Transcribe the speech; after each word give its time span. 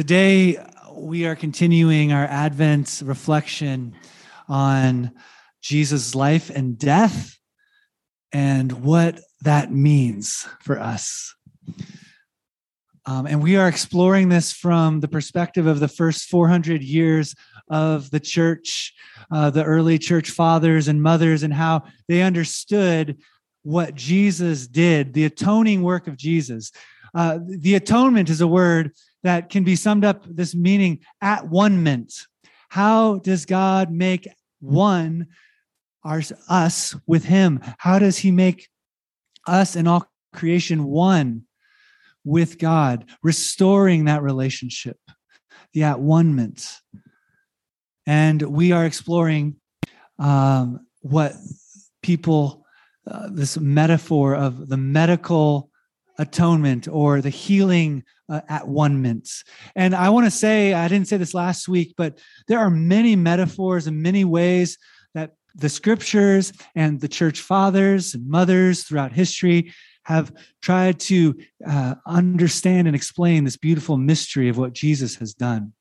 Today, 0.00 0.56
we 0.90 1.26
are 1.26 1.36
continuing 1.36 2.10
our 2.10 2.24
Advent 2.24 3.02
reflection 3.04 3.94
on 4.48 5.12
Jesus' 5.60 6.14
life 6.14 6.48
and 6.48 6.78
death 6.78 7.36
and 8.32 8.72
what 8.82 9.20
that 9.42 9.70
means 9.70 10.48
for 10.62 10.80
us. 10.80 11.34
Um, 13.04 13.26
and 13.26 13.42
we 13.42 13.58
are 13.58 13.68
exploring 13.68 14.30
this 14.30 14.54
from 14.54 15.00
the 15.00 15.08
perspective 15.08 15.66
of 15.66 15.80
the 15.80 15.88
first 15.88 16.30
400 16.30 16.82
years 16.82 17.34
of 17.68 18.10
the 18.10 18.20
church, 18.20 18.94
uh, 19.30 19.50
the 19.50 19.64
early 19.64 19.98
church 19.98 20.30
fathers 20.30 20.88
and 20.88 21.02
mothers, 21.02 21.42
and 21.42 21.52
how 21.52 21.82
they 22.08 22.22
understood 22.22 23.18
what 23.64 23.96
Jesus 23.96 24.66
did, 24.66 25.12
the 25.12 25.26
atoning 25.26 25.82
work 25.82 26.08
of 26.08 26.16
Jesus. 26.16 26.72
Uh, 27.14 27.38
the 27.44 27.74
atonement 27.74 28.30
is 28.30 28.40
a 28.40 28.48
word 28.48 28.92
that 29.22 29.50
can 29.50 29.64
be 29.64 29.76
summed 29.76 30.04
up 30.04 30.24
this 30.26 30.54
meaning 30.54 31.00
at 31.20 31.48
one 31.48 31.82
mint. 31.82 32.26
How 32.68 33.18
does 33.18 33.46
God 33.46 33.90
make 33.90 34.28
one 34.60 35.26
our, 36.04 36.22
us 36.48 36.96
with 37.06 37.24
him? 37.24 37.60
How 37.78 37.98
does 37.98 38.18
he 38.18 38.30
make 38.30 38.68
us 39.46 39.76
and 39.76 39.88
all 39.88 40.06
creation 40.32 40.84
one 40.84 41.42
with 42.24 42.58
God, 42.58 43.06
restoring 43.22 44.04
that 44.04 44.22
relationship, 44.22 44.98
the 45.72 45.84
at 45.84 46.00
one 46.00 46.34
mint? 46.34 46.70
And 48.06 48.40
we 48.42 48.72
are 48.72 48.86
exploring 48.86 49.56
um, 50.18 50.86
what 51.00 51.34
people, 52.02 52.64
uh, 53.06 53.28
this 53.32 53.58
metaphor 53.58 54.34
of 54.34 54.68
the 54.68 54.76
medical 54.76 55.69
atonement 56.20 56.86
or 56.86 57.20
the 57.20 57.30
healing 57.30 58.04
uh, 58.28 58.42
at 58.48 58.68
one 58.68 59.00
mint. 59.00 59.28
And 59.74 59.94
I 59.94 60.10
want 60.10 60.26
to 60.26 60.30
say, 60.30 60.74
I 60.74 60.86
didn't 60.86 61.08
say 61.08 61.16
this 61.16 61.34
last 61.34 61.66
week, 61.66 61.94
but 61.96 62.18
there 62.46 62.58
are 62.58 62.70
many 62.70 63.16
metaphors 63.16 63.86
and 63.86 64.02
many 64.02 64.24
ways 64.24 64.76
that 65.14 65.32
the 65.54 65.70
scriptures 65.70 66.52
and 66.76 67.00
the 67.00 67.08
church 67.08 67.40
fathers 67.40 68.14
and 68.14 68.28
mothers 68.28 68.84
throughout 68.84 69.12
history 69.12 69.72
have 70.04 70.32
tried 70.62 71.00
to 71.00 71.36
uh, 71.66 71.94
understand 72.06 72.86
and 72.86 72.94
explain 72.94 73.44
this 73.44 73.56
beautiful 73.56 73.96
mystery 73.96 74.48
of 74.48 74.58
what 74.58 74.72
Jesus 74.72 75.16
has 75.16 75.34
done 75.34 75.72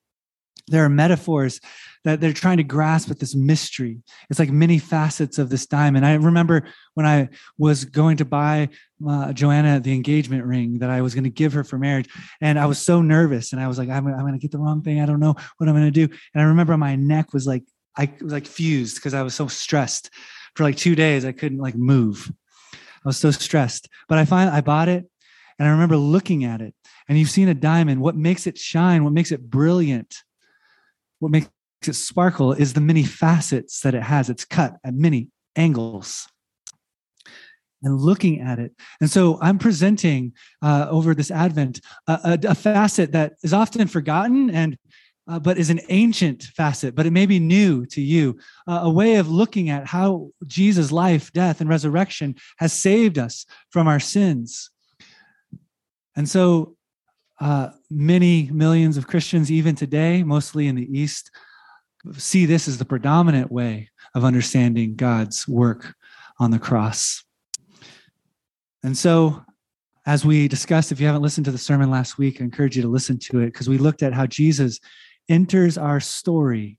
there 0.69 0.85
are 0.85 0.89
metaphors 0.89 1.59
that 2.05 2.21
they're 2.21 2.33
trying 2.33 2.57
to 2.57 2.63
grasp 2.63 3.11
at 3.11 3.19
this 3.19 3.35
mystery. 3.35 3.99
It's 4.29 4.39
like 4.39 4.51
many 4.51 4.79
facets 4.79 5.37
of 5.37 5.49
this 5.49 5.65
diamond. 5.65 6.05
I 6.05 6.13
remember 6.13 6.65
when 6.93 7.05
I 7.05 7.29
was 7.57 7.83
going 7.85 8.17
to 8.17 8.25
buy 8.25 8.69
uh, 9.07 9.33
Joanna 9.33 9.79
the 9.79 9.93
engagement 9.93 10.45
ring 10.45 10.79
that 10.79 10.89
I 10.89 11.01
was 11.01 11.13
going 11.13 11.25
to 11.25 11.29
give 11.29 11.53
her 11.53 11.63
for 11.63 11.77
marriage, 11.77 12.09
and 12.41 12.57
I 12.57 12.65
was 12.67 12.79
so 12.79 13.01
nervous, 13.01 13.51
and 13.51 13.61
I 13.61 13.67
was 13.67 13.77
like, 13.77 13.89
I'm, 13.89 14.07
I'm 14.07 14.21
going 14.21 14.33
to 14.33 14.39
get 14.39 14.51
the 14.51 14.59
wrong 14.59 14.81
thing. 14.81 15.01
I 15.01 15.05
don't 15.05 15.19
know 15.19 15.35
what 15.57 15.67
I'm 15.67 15.75
going 15.75 15.91
to 15.91 16.07
do. 16.07 16.13
And 16.33 16.41
I 16.41 16.45
remember 16.45 16.77
my 16.77 16.95
neck 16.95 17.33
was 17.33 17.45
like, 17.45 17.63
I 17.97 18.13
was 18.21 18.31
like 18.31 18.45
fused 18.45 18.95
because 18.95 19.13
I 19.13 19.23
was 19.23 19.35
so 19.35 19.47
stressed 19.47 20.09
for 20.55 20.63
like 20.63 20.77
two 20.77 20.95
days. 20.95 21.25
I 21.25 21.31
couldn't 21.31 21.57
like 21.57 21.75
move. 21.75 22.31
I 22.73 22.77
was 23.07 23.17
so 23.17 23.31
stressed. 23.31 23.89
But 24.07 24.19
I 24.19 24.25
finally 24.25 24.55
I 24.55 24.61
bought 24.61 24.89
it, 24.89 25.05
and 25.57 25.67
I 25.67 25.71
remember 25.71 25.97
looking 25.97 26.45
at 26.45 26.61
it. 26.61 26.73
And 27.07 27.17
you've 27.17 27.31
seen 27.31 27.49
a 27.49 27.55
diamond. 27.55 28.01
What 28.01 28.15
makes 28.15 28.45
it 28.45 28.57
shine? 28.57 29.03
What 29.03 29.13
makes 29.13 29.31
it 29.31 29.49
brilliant? 29.49 30.15
What 31.19 31.31
makes 31.31 31.49
it 31.87 31.93
sparkle 31.93 32.53
is 32.53 32.73
the 32.73 32.81
many 32.81 33.03
facets 33.03 33.81
that 33.81 33.93
it 33.93 34.03
has. 34.03 34.29
It's 34.29 34.45
cut 34.45 34.75
at 34.83 34.93
many 34.93 35.29
angles 35.55 36.27
and 37.83 37.97
looking 37.97 38.41
at 38.41 38.59
it. 38.59 38.73
And 38.99 39.09
so 39.09 39.39
I'm 39.41 39.57
presenting 39.57 40.33
uh, 40.61 40.87
over 40.89 41.13
this 41.13 41.31
Advent 41.31 41.79
a, 42.07 42.37
a, 42.43 42.55
facet 42.55 43.13
that 43.13 43.33
is 43.43 43.53
often 43.53 43.87
forgotten 43.87 44.49
and 44.49 44.77
uh, 45.29 45.39
but 45.39 45.59
is 45.59 45.69
an 45.69 45.79
ancient 45.89 46.43
facet, 46.43 46.95
but 46.95 47.05
it 47.05 47.11
may 47.11 47.27
be 47.27 47.39
new 47.39 47.85
to 47.85 48.01
you. 48.01 48.37
Uh, 48.67 48.81
a 48.83 48.89
way 48.89 49.15
of 49.15 49.29
looking 49.29 49.69
at 49.69 49.85
how 49.85 50.31
Jesus' 50.47 50.91
life, 50.91 51.31
death, 51.33 51.61
and 51.61 51.69
resurrection 51.69 52.35
has 52.57 52.73
saved 52.73 53.19
us 53.19 53.45
from 53.69 53.87
our 53.87 53.99
sins. 53.99 54.71
And 56.15 56.27
so 56.27 56.75
uh, 57.39 57.69
many 57.89 58.49
millions 58.51 58.97
of 58.97 59.07
Christians, 59.07 59.51
even 59.51 59.75
today, 59.75 60.23
mostly 60.23 60.67
in 60.67 60.75
the 60.75 60.99
East, 60.99 61.31
see 62.17 62.45
this 62.45 62.67
as 62.67 62.77
the 62.77 62.85
predominant 62.85 63.51
way 63.51 63.89
of 64.15 64.23
understanding 64.25 64.95
God's 64.95 65.47
work 65.47 65.95
on 66.39 66.51
the 66.51 66.59
cross. 66.59 67.23
And 68.83 68.97
so, 68.97 69.43
as 70.05 70.25
we 70.25 70.47
discussed, 70.47 70.91
if 70.91 70.99
you 70.99 71.05
haven't 71.05 71.21
listened 71.21 71.45
to 71.45 71.51
the 71.51 71.57
sermon 71.57 71.91
last 71.91 72.17
week, 72.17 72.41
I 72.41 72.43
encourage 72.43 72.75
you 72.75 72.81
to 72.81 72.87
listen 72.87 73.19
to 73.19 73.39
it 73.39 73.47
because 73.47 73.69
we 73.69 73.77
looked 73.77 74.01
at 74.01 74.13
how 74.13 74.25
Jesus 74.25 74.79
enters 75.27 75.77
our 75.77 75.99
story, 75.99 76.77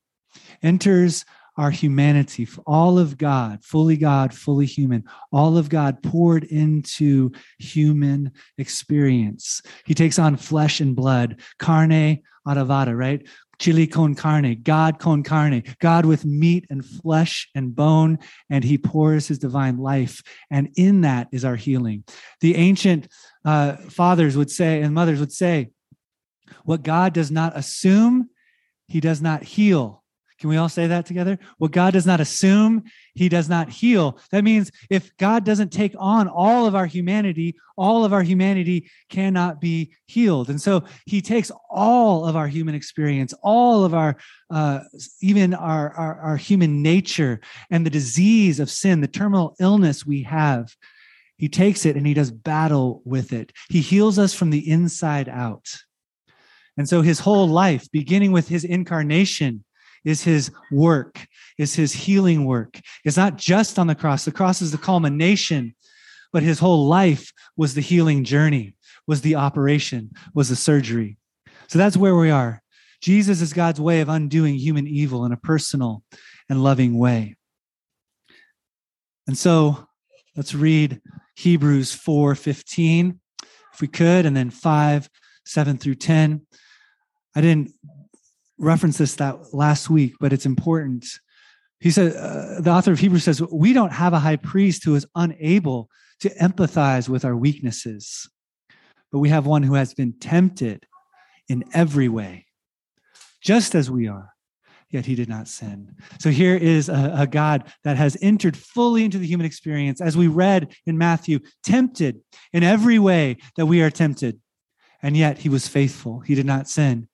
enters 0.63 1.25
our 1.61 1.71
humanity, 1.71 2.49
all 2.67 2.99
of 2.99 3.19
God, 3.19 3.63
fully 3.63 3.99
God, 3.99 4.33
fully 4.33 4.65
human, 4.65 5.05
all 5.31 5.59
of 5.59 5.69
God 5.69 6.03
poured 6.03 6.45
into 6.45 7.33
human 7.59 8.33
experience. 8.57 9.61
He 9.85 9.93
takes 9.93 10.19
on 10.19 10.39
flesh 10.39 10.81
and 10.81 10.97
blood, 10.97 11.43
carne 11.59 12.23
adavada, 12.49 12.97
right? 12.97 13.29
Chili 13.59 13.87
con 13.87 14.15
carne, 14.15 14.63
God 14.63 14.99
con 14.99 15.23
carne, 15.23 15.63
God 15.81 16.07
with 16.07 16.25
meat 16.25 16.65
and 16.71 16.83
flesh 16.83 17.47
and 17.55 17.77
bone, 17.77 18.19
and 18.49 18.65
he 18.65 18.79
pours 18.79 19.29
his 19.29 19.39
divine 19.39 19.77
life. 19.77 20.23
And 20.51 20.71
in 20.77 21.03
that 21.03 21.29
is 21.31 21.45
our 21.45 21.57
healing. 21.57 22.05
The 22.41 22.57
ancient 22.57 23.07
uh, 23.45 23.77
fathers 23.91 24.35
would 24.35 24.51
say, 24.51 24.81
and 24.81 24.95
mothers 24.95 25.21
would 25.21 25.33
say, 25.33 25.73
what 26.65 26.83
God 26.83 27.13
does 27.13 27.31
not 27.31 27.55
assume, 27.55 28.31
he 28.89 29.01
does 29.01 29.21
not 29.21 29.43
heal 29.43 30.00
can 30.41 30.49
we 30.49 30.57
all 30.57 30.71
say 30.71 30.87
that 30.87 31.05
together? 31.05 31.39
What 31.59 31.71
God 31.71 31.93
does 31.93 32.07
not 32.07 32.19
assume, 32.19 32.85
he 33.15 33.29
does 33.29 33.51
not 33.51 33.69
heal. 33.69 34.19
That 34.33 34.43
means 34.43 34.71
if 34.89 35.15
God 35.19 35.45
doesn't 35.45 35.71
take 35.71 35.95
on 35.99 36.29
all 36.29 36.65
of 36.65 36.75
our 36.75 36.87
humanity, 36.87 37.57
all 37.77 38.07
of 38.07 38.15
our 38.15 38.23
humanity 38.23 38.91
cannot 39.11 39.61
be 39.61 39.93
healed. 40.07 40.49
And 40.49 40.61
so 40.61 40.85
he 41.05 41.21
takes 41.21 41.53
all 41.69 42.25
of 42.25 42.37
our 42.37 42.49
human 42.49 42.75
experience, 42.75 43.35
all 43.43 43.85
of 43.85 43.93
our, 43.93 44.17
uh, 44.49 44.81
even 45.21 45.53
our, 45.53 45.93
our, 45.93 46.21
our 46.21 46.37
human 46.39 46.83
nature 46.83 47.43
and 47.71 47.85
the 47.85 47.91
disease 47.91 48.61
of 48.61 48.71
sin, 48.71 49.03
the 49.03 49.09
terminal 49.09 49.57
illness 49.61 50.07
we 50.07 50.23
have. 50.23 50.75
He 51.37 51.51
takes 51.51 51.85
it 51.85 51.97
and 51.97 52.07
he 52.07 52.15
does 52.15 52.31
battle 52.31 53.03
with 53.05 53.35
it. 53.35 53.53
He 53.69 53.83
heals 53.83 54.19
us 54.19 54.33
from 54.33 54.49
the 54.49 54.71
inside 54.71 55.29
out. 55.29 55.69
And 56.79 56.89
so 56.89 57.03
his 57.03 57.21
whole 57.21 57.47
life, 57.47 57.91
beginning 57.93 58.33
with 58.33 58.49
his 58.49 58.65
incarnation, 58.65 59.65
is 60.05 60.23
his 60.23 60.51
work, 60.73 61.27
is 61.59 61.75
his 61.75 61.93
healing 61.93 62.45
work. 62.45 62.81
It's 63.05 63.17
not 63.17 63.37
just 63.37 63.79
on 63.79 63.87
the 63.87 63.95
cross. 63.95 64.25
The 64.25 64.33
cross 64.33 64.63
is 64.63 64.73
the 64.73 64.79
culmination, 64.79 65.75
but 66.33 66.43
his 66.43 66.59
whole 66.59 66.87
life 66.87 67.33
was 67.57 67.75
the 67.75 67.81
healing 67.81 68.25
journey, 68.25 68.75
was 69.07 69.21
the 69.21 69.37
operation, 69.37 70.11
was 70.35 70.49
the 70.49 70.57
surgery. 70.57 71.17
So 71.69 71.79
that's 71.79 71.97
where 71.97 72.17
we 72.17 72.31
are. 72.31 72.63
Jesus 73.01 73.41
is 73.41 73.53
God's 73.53 73.81
way 73.81 74.01
of 74.01 74.09
undoing 74.09 74.57
human 74.57 74.87
evil 74.87 75.25
in 75.25 75.33
a 75.33 75.37
personal 75.37 76.03
and 76.49 76.63
loving 76.63 76.99
way. 76.99 77.37
And 79.27 79.37
so 79.37 79.87
let's 80.37 80.55
read 80.55 81.01
Hebrews 81.37 81.95
4 81.95 82.35
15, 82.35 83.21
if 83.73 83.81
we 83.81 83.89
could, 83.89 84.27
and 84.27 84.37
then 84.37 84.51
5 84.51 85.09
7 85.45 85.79
through 85.79 85.95
10. 85.95 86.47
I 87.35 87.41
didn't 87.41 87.73
referenced 88.61 88.99
this 88.99 89.17
that 89.17 89.55
last 89.55 89.91
week, 89.91 90.15
but 90.21 90.33
it's 90.33 90.47
important. 90.47 91.07
He 91.81 91.91
said, 91.91 92.15
uh, 92.15 92.61
the 92.61 92.71
author 92.71 92.93
of 92.93 92.99
Hebrews 92.99 93.25
says, 93.25 93.43
we 93.43 93.73
don't 93.73 93.93
have 93.93 94.13
a 94.13 94.19
high 94.19 94.37
priest 94.37 94.85
who 94.85 94.95
is 94.95 95.07
unable 95.15 95.89
to 96.21 96.29
empathize 96.37 97.09
with 97.09 97.25
our 97.25 97.35
weaknesses, 97.35 98.29
but 99.11 99.19
we 99.19 99.31
have 99.31 99.47
one 99.47 99.63
who 99.63 99.75
has 99.75 99.95
been 99.95 100.13
tempted 100.21 100.87
in 101.49 101.65
every 101.73 102.09
way, 102.09 102.47
just 103.41 103.75
as 103.75 103.91
we 103.91 104.07
are, 104.07 104.29
yet 104.91 105.07
he 105.07 105.15
did 105.15 105.29
not 105.29 105.49
sin. 105.49 105.97
So 106.21 106.31
here 106.31 106.55
is 106.55 106.89
a, 106.89 107.15
a 107.21 107.27
God 107.27 107.65
that 107.85 107.97
has 107.97 108.17
entered 108.21 108.57
fully 108.57 109.03
into 109.03 109.19
the 109.19 109.27
human 109.27 109.47
experience, 109.47 110.03
as 110.03 110.17
we 110.17 110.29
read 110.29 110.75
in 110.85 110.99
Matthew, 110.99 111.41
tempted 111.65 112.21
in 112.53 112.63
every 112.63 112.99
way 112.99 113.39
that 113.57 113.67
we 113.67 113.81
are 113.81 113.91
tempted, 113.91 114.39
and 115.03 115.17
yet 115.17 115.39
he 115.39 115.49
was 115.49 115.67
faithful. 115.67 116.21
He 116.21 116.35
did 116.35 116.47
not 116.47 116.69
sin. 116.69 117.09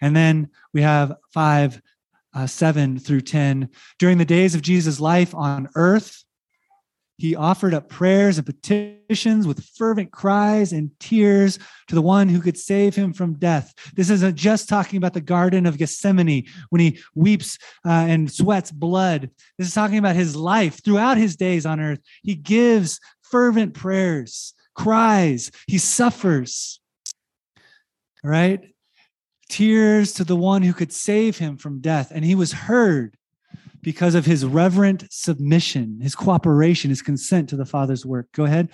And 0.00 0.16
then 0.16 0.48
we 0.72 0.82
have 0.82 1.14
five, 1.32 1.80
uh, 2.34 2.46
seven 2.46 2.98
through 2.98 3.22
10. 3.22 3.68
During 3.98 4.18
the 4.18 4.24
days 4.24 4.54
of 4.54 4.62
Jesus' 4.62 5.00
life 5.00 5.34
on 5.34 5.68
earth, 5.74 6.24
he 7.20 7.36
offered 7.36 7.74
up 7.74 7.90
prayers 7.90 8.38
and 8.38 8.46
petitions 8.46 9.46
with 9.46 9.62
fervent 9.76 10.10
cries 10.10 10.72
and 10.72 10.90
tears 10.98 11.58
to 11.88 11.94
the 11.94 12.00
one 12.00 12.30
who 12.30 12.40
could 12.40 12.56
save 12.56 12.94
him 12.96 13.12
from 13.12 13.34
death. 13.34 13.74
This 13.94 14.08
isn't 14.08 14.36
just 14.36 14.70
talking 14.70 14.96
about 14.96 15.12
the 15.12 15.20
Garden 15.20 15.66
of 15.66 15.76
Gethsemane 15.76 16.46
when 16.70 16.80
he 16.80 16.98
weeps 17.14 17.58
uh, 17.84 17.90
and 17.90 18.32
sweats 18.32 18.72
blood. 18.72 19.28
This 19.58 19.68
is 19.68 19.74
talking 19.74 19.98
about 19.98 20.16
his 20.16 20.34
life 20.34 20.82
throughout 20.82 21.18
his 21.18 21.36
days 21.36 21.66
on 21.66 21.78
earth. 21.78 22.00
He 22.22 22.34
gives 22.34 22.98
fervent 23.20 23.74
prayers, 23.74 24.54
cries, 24.74 25.50
he 25.66 25.76
suffers. 25.76 26.80
All 28.24 28.30
right 28.30 28.64
tears 29.50 30.12
to 30.14 30.24
the 30.24 30.36
one 30.36 30.62
who 30.62 30.72
could 30.72 30.92
save 30.92 31.38
him 31.38 31.56
from 31.56 31.80
death. 31.80 32.10
And 32.14 32.24
he 32.24 32.34
was 32.34 32.52
heard 32.52 33.16
because 33.82 34.14
of 34.14 34.26
his 34.26 34.44
reverent 34.44 35.06
submission, 35.10 36.00
his 36.00 36.14
cooperation, 36.14 36.90
his 36.90 37.02
consent 37.02 37.48
to 37.50 37.56
the 37.56 37.66
Father's 37.66 38.06
work. 38.06 38.28
Go 38.32 38.44
ahead. 38.44 38.70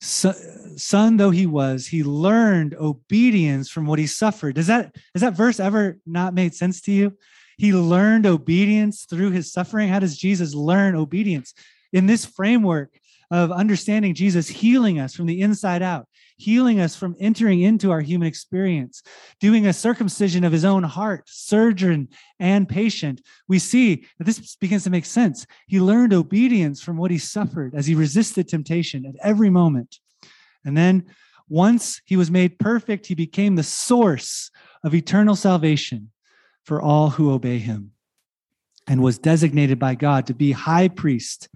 son 0.00 1.16
though 1.16 1.30
he 1.30 1.46
was, 1.46 1.86
he 1.86 2.02
learned 2.02 2.74
obedience 2.74 3.70
from 3.70 3.86
what 3.86 3.98
he 3.98 4.06
suffered. 4.06 4.54
Does 4.54 4.66
that 4.66 4.94
has 5.14 5.22
that 5.22 5.36
verse 5.36 5.60
ever 5.60 5.98
not 6.06 6.34
made 6.34 6.54
sense 6.54 6.80
to 6.82 6.92
you? 6.92 7.16
He 7.56 7.72
learned 7.72 8.26
obedience 8.26 9.04
through 9.04 9.30
his 9.30 9.52
suffering. 9.52 9.88
How 9.88 10.00
does 10.00 10.16
Jesus 10.16 10.54
learn 10.54 10.96
obedience? 10.96 11.54
In 11.92 12.06
this 12.06 12.24
framework 12.24 12.98
of 13.30 13.52
understanding 13.52 14.14
Jesus 14.14 14.48
healing 14.48 14.98
us 14.98 15.14
from 15.14 15.26
the 15.26 15.40
inside 15.40 15.82
out, 15.82 16.06
healing 16.36 16.80
us 16.80 16.96
from 16.96 17.16
entering 17.20 17.60
into 17.60 17.90
our 17.90 18.00
human 18.00 18.28
experience, 18.28 19.02
doing 19.40 19.66
a 19.66 19.72
circumcision 19.72 20.44
of 20.44 20.52
his 20.52 20.64
own 20.64 20.82
heart, 20.82 21.24
surgeon 21.26 22.08
and 22.38 22.68
patient, 22.68 23.20
we 23.48 23.58
see 23.58 24.06
that 24.18 24.24
this 24.24 24.56
begins 24.56 24.84
to 24.84 24.90
make 24.90 25.04
sense. 25.04 25.46
He 25.66 25.80
learned 25.80 26.12
obedience 26.12 26.82
from 26.82 26.96
what 26.96 27.10
he 27.10 27.18
suffered 27.18 27.74
as 27.74 27.86
he 27.86 27.94
resisted 27.94 28.48
temptation 28.48 29.06
at 29.06 29.14
every 29.22 29.50
moment. 29.50 29.98
And 30.64 30.76
then 30.76 31.04
once 31.48 32.00
he 32.04 32.16
was 32.16 32.30
made 32.30 32.58
perfect, 32.58 33.06
he 33.06 33.14
became 33.14 33.56
the 33.56 33.62
source 33.62 34.50
of 34.84 34.94
eternal 34.94 35.36
salvation 35.36 36.10
for 36.64 36.80
all 36.80 37.10
who 37.10 37.32
obey 37.32 37.58
him 37.58 37.92
and 38.86 39.02
was 39.02 39.18
designated 39.18 39.78
by 39.78 39.94
God 39.94 40.26
to 40.26 40.34
be 40.34 40.52
high 40.52 40.88
priest 40.88 41.48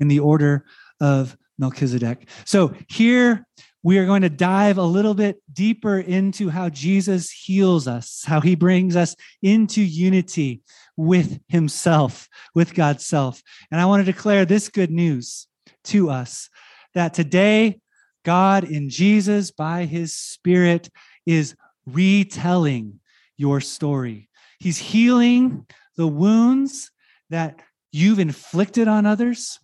in 0.00 0.08
the 0.08 0.20
order 0.20 0.64
of 1.00 1.36
Melchizedek. 1.58 2.28
So 2.44 2.74
here 2.88 3.46
we 3.84 3.98
are 3.98 4.06
going 4.06 4.22
to 4.22 4.30
dive 4.30 4.78
a 4.78 4.82
little 4.82 5.12
bit 5.12 5.42
deeper 5.52 6.00
into 6.00 6.48
how 6.48 6.70
Jesus 6.70 7.30
heals 7.30 7.86
us, 7.86 8.24
how 8.26 8.40
he 8.40 8.54
brings 8.54 8.96
us 8.96 9.14
into 9.42 9.82
unity 9.82 10.62
with 10.96 11.38
himself, 11.48 12.26
with 12.54 12.74
God's 12.74 13.06
self. 13.06 13.42
And 13.70 13.78
I 13.78 13.84
want 13.84 14.04
to 14.04 14.10
declare 14.10 14.46
this 14.46 14.70
good 14.70 14.90
news 14.90 15.46
to 15.84 16.08
us 16.08 16.48
that 16.94 17.12
today, 17.12 17.78
God 18.24 18.64
in 18.64 18.88
Jesus, 18.88 19.50
by 19.50 19.84
his 19.84 20.14
Spirit, 20.14 20.88
is 21.26 21.54
retelling 21.84 23.00
your 23.36 23.60
story. 23.60 24.30
He's 24.58 24.78
healing 24.78 25.66
the 25.98 26.08
wounds 26.08 26.90
that 27.28 27.60
you've 27.92 28.18
inflicted 28.18 28.88
on 28.88 29.04
others 29.04 29.58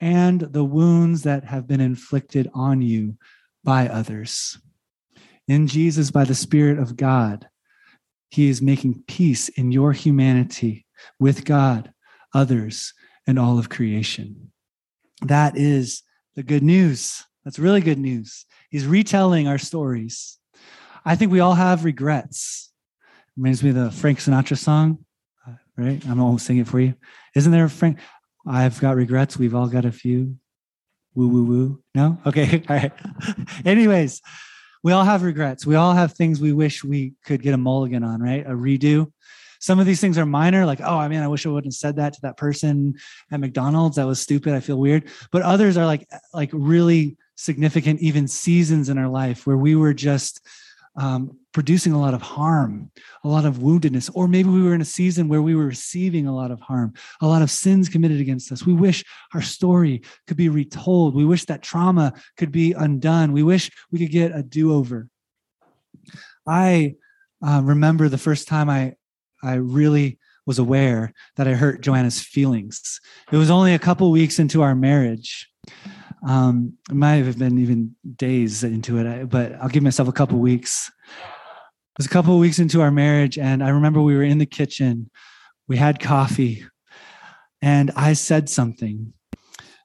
and 0.00 0.40
the 0.40 0.64
wounds 0.64 1.22
that 1.22 1.42
have 1.42 1.66
been 1.66 1.80
inflicted 1.80 2.48
on 2.54 2.80
you 2.80 3.16
by 3.64 3.88
others. 3.88 4.58
In 5.48 5.66
Jesus, 5.66 6.10
by 6.10 6.24
the 6.24 6.34
Spirit 6.34 6.78
of 6.78 6.96
God, 6.96 7.48
He 8.30 8.48
is 8.48 8.62
making 8.62 9.04
peace 9.06 9.48
in 9.48 9.72
your 9.72 9.92
humanity 9.92 10.86
with 11.18 11.44
God, 11.44 11.92
others, 12.32 12.92
and 13.26 13.38
all 13.38 13.58
of 13.58 13.68
creation. 13.68 14.52
That 15.22 15.56
is 15.56 16.02
the 16.34 16.42
good 16.42 16.62
news. 16.62 17.24
That's 17.44 17.58
really 17.58 17.80
good 17.80 17.98
news. 17.98 18.46
He's 18.70 18.86
retelling 18.86 19.48
our 19.48 19.58
stories. 19.58 20.38
I 21.04 21.16
think 21.16 21.30
we 21.30 21.40
all 21.40 21.54
have 21.54 21.84
regrets. 21.84 22.72
Reminds 23.36 23.62
me 23.62 23.70
of 23.70 23.76
the 23.76 23.90
Frank 23.90 24.18
Sinatra 24.18 24.56
song, 24.56 25.04
uh, 25.46 25.52
right? 25.76 26.02
I'm 26.08 26.20
almost 26.20 26.46
sing 26.46 26.58
it 26.58 26.68
for 26.68 26.80
you. 26.80 26.94
Isn't 27.34 27.52
there 27.52 27.64
a 27.64 27.70
Frank? 27.70 27.98
I've 28.46 28.80
got 28.80 28.96
regrets. 28.96 29.36
We've 29.36 29.54
all 29.54 29.68
got 29.68 29.84
a 29.84 29.92
few. 29.92 30.36
Woo, 31.14 31.28
woo, 31.28 31.44
woo. 31.44 31.82
No? 31.94 32.18
Okay. 32.26 32.62
All 32.68 32.76
right. 32.76 32.92
Anyways, 33.64 34.20
we 34.82 34.92
all 34.92 35.04
have 35.04 35.22
regrets. 35.22 35.64
We 35.64 35.76
all 35.76 35.94
have 35.94 36.12
things 36.12 36.40
we 36.40 36.52
wish 36.52 36.84
we 36.84 37.14
could 37.24 37.40
get 37.40 37.54
a 37.54 37.56
mulligan 37.56 38.04
on, 38.04 38.20
right? 38.20 38.44
A 38.46 38.50
redo. 38.50 39.10
Some 39.58 39.80
of 39.80 39.86
these 39.86 39.98
things 39.98 40.18
are 40.18 40.26
minor, 40.26 40.66
like, 40.66 40.82
oh, 40.82 40.98
I 40.98 41.08
mean, 41.08 41.20
I 41.20 41.28
wish 41.28 41.46
I 41.46 41.48
wouldn't 41.48 41.72
have 41.72 41.78
said 41.78 41.96
that 41.96 42.12
to 42.12 42.20
that 42.22 42.36
person 42.36 42.94
at 43.30 43.40
McDonald's. 43.40 43.96
That 43.96 44.06
was 44.06 44.20
stupid. 44.20 44.52
I 44.52 44.60
feel 44.60 44.76
weird. 44.76 45.08
But 45.32 45.40
others 45.40 45.78
are 45.78 45.86
like, 45.86 46.06
like 46.34 46.50
really 46.52 47.16
significant, 47.36 48.00
even 48.02 48.28
seasons 48.28 48.90
in 48.90 48.98
our 48.98 49.08
life 49.08 49.46
where 49.46 49.56
we 49.56 49.74
were 49.74 49.94
just 49.94 50.46
um, 50.96 51.38
producing 51.52 51.92
a 51.92 52.00
lot 52.00 52.14
of 52.14 52.22
harm, 52.22 52.90
a 53.22 53.28
lot 53.28 53.44
of 53.44 53.58
woundedness, 53.58 54.10
or 54.14 54.28
maybe 54.28 54.48
we 54.48 54.62
were 54.62 54.74
in 54.74 54.80
a 54.80 54.84
season 54.84 55.28
where 55.28 55.42
we 55.42 55.54
were 55.54 55.66
receiving 55.66 56.26
a 56.26 56.34
lot 56.34 56.50
of 56.50 56.60
harm, 56.60 56.92
a 57.20 57.26
lot 57.26 57.42
of 57.42 57.50
sins 57.50 57.88
committed 57.88 58.20
against 58.20 58.52
us. 58.52 58.66
We 58.66 58.74
wish 58.74 59.04
our 59.34 59.42
story 59.42 60.02
could 60.26 60.36
be 60.36 60.48
retold. 60.48 61.14
We 61.14 61.24
wish 61.24 61.44
that 61.46 61.62
trauma 61.62 62.12
could 62.36 62.52
be 62.52 62.72
undone. 62.72 63.32
We 63.32 63.42
wish 63.42 63.70
we 63.90 63.98
could 63.98 64.10
get 64.10 64.34
a 64.34 64.42
do 64.42 64.72
over. 64.72 65.08
I 66.46 66.96
uh, 67.44 67.62
remember 67.64 68.08
the 68.08 68.18
first 68.18 68.48
time 68.48 68.68
I, 68.70 68.94
I 69.42 69.54
really 69.54 70.18
was 70.46 70.58
aware 70.58 71.12
that 71.36 71.48
I 71.48 71.54
hurt 71.54 71.80
Joanna's 71.80 72.20
feelings. 72.20 73.00
It 73.32 73.36
was 73.36 73.50
only 73.50 73.74
a 73.74 73.78
couple 73.78 74.10
weeks 74.10 74.38
into 74.38 74.62
our 74.62 74.74
marriage. 74.74 75.48
Um, 76.26 76.78
it 76.88 76.94
might 76.96 77.24
have 77.24 77.38
been 77.38 77.58
even 77.58 77.94
days 78.16 78.64
into 78.64 78.98
it, 78.98 79.28
but 79.28 79.54
I'll 79.60 79.68
give 79.68 79.82
myself 79.82 80.08
a 80.08 80.12
couple 80.12 80.38
weeks. 80.38 80.90
It 81.08 81.98
was 81.98 82.06
a 82.06 82.10
couple 82.10 82.38
weeks 82.38 82.58
into 82.58 82.80
our 82.80 82.90
marriage, 82.90 83.38
and 83.38 83.62
I 83.62 83.68
remember 83.68 84.00
we 84.00 84.16
were 84.16 84.22
in 84.22 84.38
the 84.38 84.46
kitchen. 84.46 85.10
We 85.68 85.76
had 85.76 86.00
coffee, 86.00 86.64
and 87.60 87.90
I 87.94 88.14
said 88.14 88.48
something. 88.48 89.12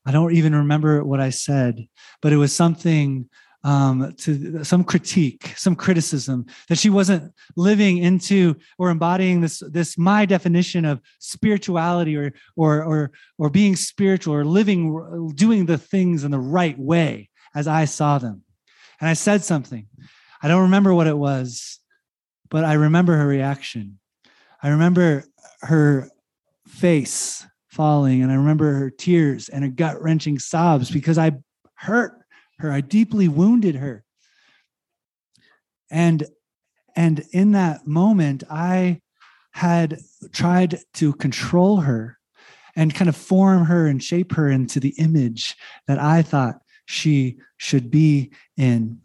I 0.06 0.12
don't 0.12 0.33
even 0.33 0.56
remember 0.56 1.03
what 1.03 1.19
I 1.19 1.30
said, 1.30 1.88
but 2.21 2.33
it 2.33 2.38
was 2.38 2.56
something 2.56 3.30
um, 3.63 4.13
to 4.17 4.63
some 4.63 4.83
critique, 4.83 5.53
some 5.57 5.75
criticism 5.75 6.45
that 6.69 6.77
she 6.77 6.89
wasn't 6.89 7.33
living 7.56 7.97
into 7.97 8.56
or 8.77 8.89
embodying 8.89 9.41
this 9.41 9.61
this 9.69 9.97
my 9.97 10.25
definition 10.25 10.85
of 10.85 11.01
spirituality 11.19 12.15
or 12.15 12.33
or 12.56 12.83
or 12.83 13.11
or 13.38 13.50
being 13.50 13.75
spiritual 13.75 14.33
or 14.33 14.45
living 14.45 15.33
doing 15.35 15.65
the 15.65 15.77
things 15.77 16.23
in 16.23 16.31
the 16.31 16.39
right 16.39 16.77
way 16.79 17.29
as 17.53 17.67
I 17.67 17.85
saw 17.85 18.17
them. 18.17 18.44
And 19.01 19.09
I 19.09 19.13
said 19.13 19.44
something. 19.44 19.88
I 20.41 20.47
don't 20.47 20.63
remember 20.63 20.94
what 20.94 21.07
it 21.07 21.17
was, 21.17 21.79
but 22.50 22.63
I 22.63 22.73
remember 22.73 23.17
her 23.17 23.27
reaction. 23.27 24.00
I 24.62 24.69
remember 24.69 25.25
her 25.62 26.09
face 26.67 27.45
falling 27.67 28.21
and 28.21 28.31
I 28.31 28.35
remember 28.35 28.73
her 28.73 28.89
tears 28.89 29.50
and 29.50 29.63
her 29.63 29.69
gut 29.69 30.01
wrenching 30.01 30.39
sobs 30.39 30.91
because 30.91 31.17
I 31.17 31.31
hurt 31.75 32.19
her. 32.59 32.71
I 32.71 32.81
deeply 32.81 33.27
wounded 33.27 33.75
her. 33.75 34.03
And 35.91 36.25
and 36.95 37.23
in 37.31 37.53
that 37.53 37.88
moment, 37.88 38.44
I 38.50 39.01
had 39.51 40.00
tried 40.31 40.79
to 40.95 41.13
control 41.13 41.77
her 41.81 42.17
and 42.75 42.93
kind 42.93 43.10
of 43.10 43.15
form 43.15 43.65
her 43.65 43.88
and 43.88 44.03
shape 44.03 44.34
her 44.34 44.50
into 44.50 44.79
the 44.79 44.93
image 44.98 45.55
that 45.88 46.00
I 46.00 46.22
thought 46.22 46.62
she 46.86 47.38
should 47.57 47.89
be 47.91 48.31
in. 48.57 49.00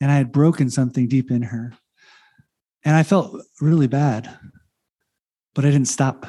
And 0.00 0.10
I 0.10 0.16
had 0.16 0.32
broken 0.32 0.70
something 0.70 1.08
deep 1.08 1.30
in 1.30 1.42
her. 1.42 1.72
And 2.84 2.94
I 2.94 3.02
felt 3.02 3.40
really 3.60 3.86
bad, 3.86 4.28
but 5.54 5.64
I 5.64 5.70
didn't 5.70 5.88
stop 5.88 6.26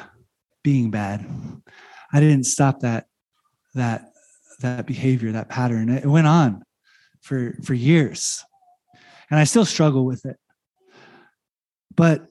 being 0.62 0.90
bad. 0.90 1.26
I 2.12 2.20
didn't 2.20 2.44
stop 2.44 2.80
that 2.80 3.06
that 3.74 4.12
that 4.60 4.86
behavior, 4.86 5.32
that 5.32 5.48
pattern. 5.48 5.88
It 5.88 6.06
went 6.06 6.26
on 6.26 6.62
for 7.20 7.56
for 7.64 7.74
years, 7.74 8.44
and 9.30 9.38
I 9.38 9.44
still 9.44 9.64
struggle 9.64 10.04
with 10.04 10.24
it. 10.26 10.36
But 11.94 12.26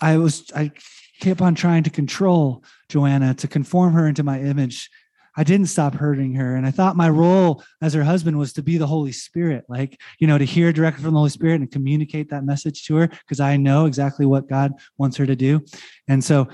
I 0.00 0.16
was 0.16 0.50
I 0.54 0.72
kept 1.20 1.40
on 1.40 1.54
trying 1.54 1.84
to 1.84 1.90
control 1.90 2.64
Joanna 2.88 3.34
to 3.34 3.48
conform 3.48 3.92
her 3.94 4.06
into 4.06 4.22
my 4.22 4.40
image. 4.40 4.90
I 5.36 5.44
didn't 5.44 5.68
stop 5.68 5.94
hurting 5.94 6.34
her. 6.34 6.56
And 6.56 6.66
I 6.66 6.70
thought 6.70 6.96
my 6.96 7.08
role 7.08 7.62
as 7.80 7.94
her 7.94 8.04
husband 8.04 8.38
was 8.38 8.52
to 8.54 8.62
be 8.62 8.76
the 8.76 8.86
Holy 8.86 9.12
Spirit, 9.12 9.64
like, 9.68 9.98
you 10.18 10.26
know, 10.26 10.36
to 10.36 10.44
hear 10.44 10.72
directly 10.72 11.04
from 11.04 11.14
the 11.14 11.20
Holy 11.20 11.30
Spirit 11.30 11.60
and 11.60 11.70
communicate 11.70 12.28
that 12.30 12.44
message 12.44 12.84
to 12.86 12.96
her 12.96 13.06
because 13.08 13.40
I 13.40 13.56
know 13.56 13.86
exactly 13.86 14.26
what 14.26 14.48
God 14.48 14.72
wants 14.98 15.16
her 15.16 15.24
to 15.24 15.36
do. 15.36 15.64
And 16.06 16.22
so, 16.22 16.48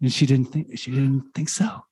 and 0.00 0.12
she 0.12 0.26
didn't 0.26 0.52
think, 0.52 0.78
she 0.78 0.92
didn't 0.92 1.32
think 1.34 1.48
so. 1.48 1.84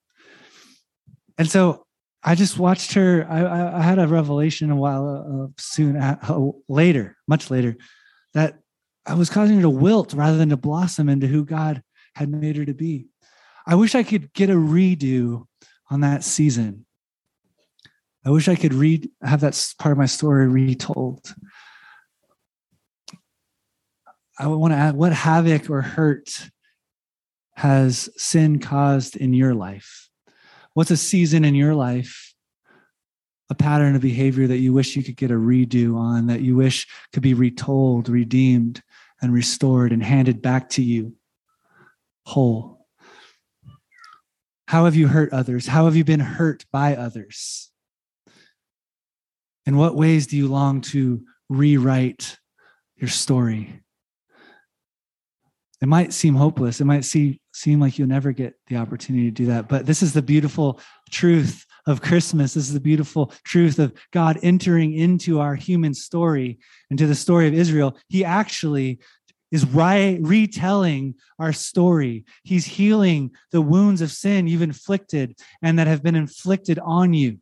And 1.39 1.51
so 1.51 1.87
I 2.23 2.35
just 2.35 2.59
watched 2.59 2.93
her. 2.95 3.27
I, 3.29 3.79
I 3.79 3.83
had 3.83 3.99
a 3.99 4.07
revelation 4.07 4.71
a 4.71 4.77
while 4.77 5.51
uh, 5.51 5.53
soon 5.59 5.97
uh, 5.97 6.39
later, 6.69 7.17
much 7.27 7.51
later, 7.51 7.77
that 8.35 8.59
I 9.07 9.15
was 9.15 9.31
causing 9.31 9.57
her 9.57 9.63
to 9.63 9.71
wilt 9.71 10.13
rather 10.13 10.37
than 10.37 10.51
to 10.51 10.57
blossom 10.57 11.09
into 11.09 11.27
who 11.27 11.45
God 11.45 11.83
had 12.15 12.29
made 12.29 12.57
her 12.57 12.67
to 12.67 12.75
be. 12.75 13.07
I 13.67 13.75
wish 13.75 13.95
I 13.95 14.03
could 14.03 14.33
get 14.35 14.51
a 14.51 14.55
redo 14.55 15.47
on 15.91 16.01
that 16.01 16.25
season. 16.25 16.85
I 18.25 18.31
wish 18.31 18.49
I 18.49 18.55
could 18.55 18.75
read, 18.75 19.09
have 19.23 19.41
that 19.41 19.75
part 19.79 19.93
of 19.93 19.99
my 19.99 20.07
story 20.07 20.47
retold. 20.47 21.35
I 24.39 24.47
want 24.47 24.73
to 24.73 24.79
add 24.79 24.95
what 24.95 25.13
havoc 25.13 25.71
or 25.71 25.81
hurt 25.81 26.51
has 27.57 28.11
sin 28.17 28.59
caused 28.59 29.17
in 29.17 29.35
your 29.35 29.55
life? 29.55 30.10
What's 30.75 30.91
a 30.91 30.97
season 30.97 31.45
in 31.45 31.55
your 31.55 31.75
life, 31.75 32.33
a 33.49 33.55
pattern 33.55 33.97
of 33.97 34.03
behavior 34.03 34.47
that 34.47 34.59
you 34.59 34.73
wish 34.73 34.95
you 34.95 35.03
could 35.03 35.17
get 35.17 35.31
a 35.31 35.35
redo 35.35 35.97
on, 35.97 36.29
that 36.29 36.41
you 36.41 36.57
wish 36.57 36.87
could 37.13 37.23
be 37.23 37.35
retold, 37.35 38.09
redeemed, 38.09 38.83
and 39.21 39.33
restored 39.33 39.93
and 39.93 40.03
handed 40.03 40.41
back 40.41 40.69
to 40.71 40.83
you 40.83 41.17
whole. 42.25 42.87
How 44.69 44.85
have 44.85 44.95
you 44.95 45.09
hurt 45.09 45.33
others? 45.33 45.67
How 45.67 45.87
have 45.87 45.97
you 45.97 46.05
been 46.05 46.21
hurt 46.21 46.65
by 46.71 46.95
others? 46.95 47.73
In 49.67 49.77
what 49.77 49.97
ways 49.97 50.29
do 50.29 50.37
you 50.37 50.47
long 50.47 50.81
to 50.83 51.25
rewrite 51.49 52.39
your 52.97 53.11
story? 53.11 53.83
It 55.81 55.89
might 55.89 56.13
seem 56.13 56.35
hopeless. 56.35 56.81
It 56.81 56.85
might 56.85 57.05
see, 57.05 57.41
seem 57.53 57.81
like 57.81 57.99
you'll 57.99 58.09
never 58.09 58.33
get 58.33 58.55
the 58.67 58.77
opportunity 58.77 59.25
to 59.25 59.31
do 59.31 59.47
that. 59.47 59.69
But 59.69 59.87
this 59.87 60.03
is 60.03 60.13
the 60.13 60.23
beautiful 60.23 60.79
truth 61.11 61.65
of 61.87 62.03
Christmas. 62.03 62.55
This 62.55 62.69
is 62.69 62.75
the 62.75 62.81
beautiful 62.81 63.33
truth 63.45 63.79
of 63.79 63.95
God 64.13 64.39
entering 64.43 64.93
into 64.93 65.41
our 65.41 65.55
human 65.55 65.95
story, 65.95 66.59
into 66.91 67.07
the 67.07 67.15
story 67.15 67.49
of 67.49 67.55
Israel. 67.55 67.97
He 68.09 68.25
actually 68.25 68.99
is 69.51 69.67
retelling 69.67 71.15
our 71.39 71.53
story. 71.53 72.25
He's 72.45 72.67
healing 72.67 73.31
the 73.51 73.63
wounds 73.63 74.03
of 74.03 74.13
sin 74.13 74.47
you've 74.47 74.63
inflicted 74.63 75.37
and 75.63 75.79
that 75.79 75.87
have 75.87 76.03
been 76.03 76.15
inflicted 76.15 76.79
on 76.79 77.15
you. 77.15 77.39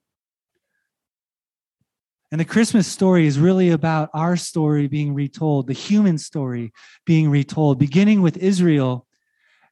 And 2.30 2.40
the 2.40 2.44
Christmas 2.44 2.86
story 2.86 3.26
is 3.26 3.38
really 3.38 3.70
about 3.70 4.10
our 4.12 4.36
story 4.36 4.86
being 4.86 5.14
retold, 5.14 5.66
the 5.66 5.72
human 5.72 6.18
story 6.18 6.72
being 7.06 7.30
retold, 7.30 7.78
beginning 7.78 8.20
with 8.20 8.36
Israel 8.36 9.06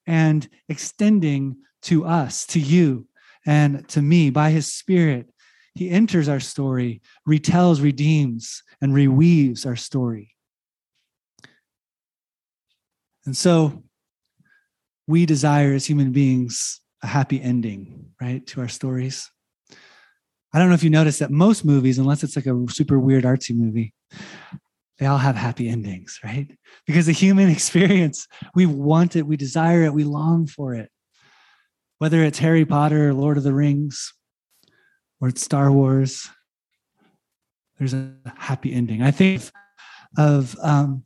and 0.07 0.49
extending 0.69 1.57
to 1.83 2.07
us, 2.07 2.47
to 2.47 2.61
you, 2.61 3.07
and 3.45 3.87
to 3.89 4.01
me 4.01 4.31
by 4.31 4.51
his 4.51 4.73
Spirit. 4.73 5.29
He 5.75 5.91
enters 5.91 6.29
our 6.29 6.41
story, 6.41 7.03
retells, 7.29 7.83
redeems, 7.83 8.63
and 8.81 8.95
reweaves 8.95 9.67
our 9.67 9.77
story. 9.77 10.35
And 13.27 13.37
so 13.37 13.83
we 15.07 15.27
desire 15.27 15.75
as 15.75 15.85
human 15.85 16.13
beings 16.13 16.81
a 17.03 17.07
happy 17.07 17.43
ending, 17.43 18.13
right, 18.21 18.47
to 18.47 18.63
our 18.63 18.69
stories. 18.69 19.31
I 20.57 20.59
don't 20.59 20.69
know 20.69 20.75
if 20.75 20.83
you 20.83 20.89
noticed 20.89 21.19
that 21.19 21.31
most 21.31 21.67
movies, 21.67 21.99
unless 21.99 22.25
it's 22.25 22.35
like 22.35 22.47
a 22.47 22.65
super 22.71 22.99
weird 22.99 23.25
artsy 23.25 23.55
movie, 23.55 23.93
they 24.97 25.05
all 25.05 25.19
have 25.19 25.37
happy 25.37 25.69
endings, 25.69 26.19
right? 26.25 26.51
Because 26.87 27.05
the 27.05 27.13
human 27.13 27.51
experience, 27.51 28.27
we 28.55 28.65
want 28.65 29.17
it, 29.17 29.27
we 29.27 29.37
desire 29.37 29.83
it, 29.83 29.93
we 29.93 30.03
long 30.03 30.47
for 30.47 30.75
it. 30.75 30.91
Whether 31.99 32.25
it's 32.25 32.39
Harry 32.39 32.65
Potter 32.65 33.11
or 33.11 33.13
Lord 33.13 33.37
of 33.37 33.43
the 33.43 33.53
Rings 33.53 34.15
or 35.21 35.29
it's 35.29 35.43
Star 35.43 35.71
Wars, 35.71 36.27
there's 37.79 37.93
a 37.93 38.15
happy 38.39 38.73
ending. 38.73 39.03
I 39.03 39.11
think 39.11 39.43
of 40.17 40.57
um, 40.63 41.05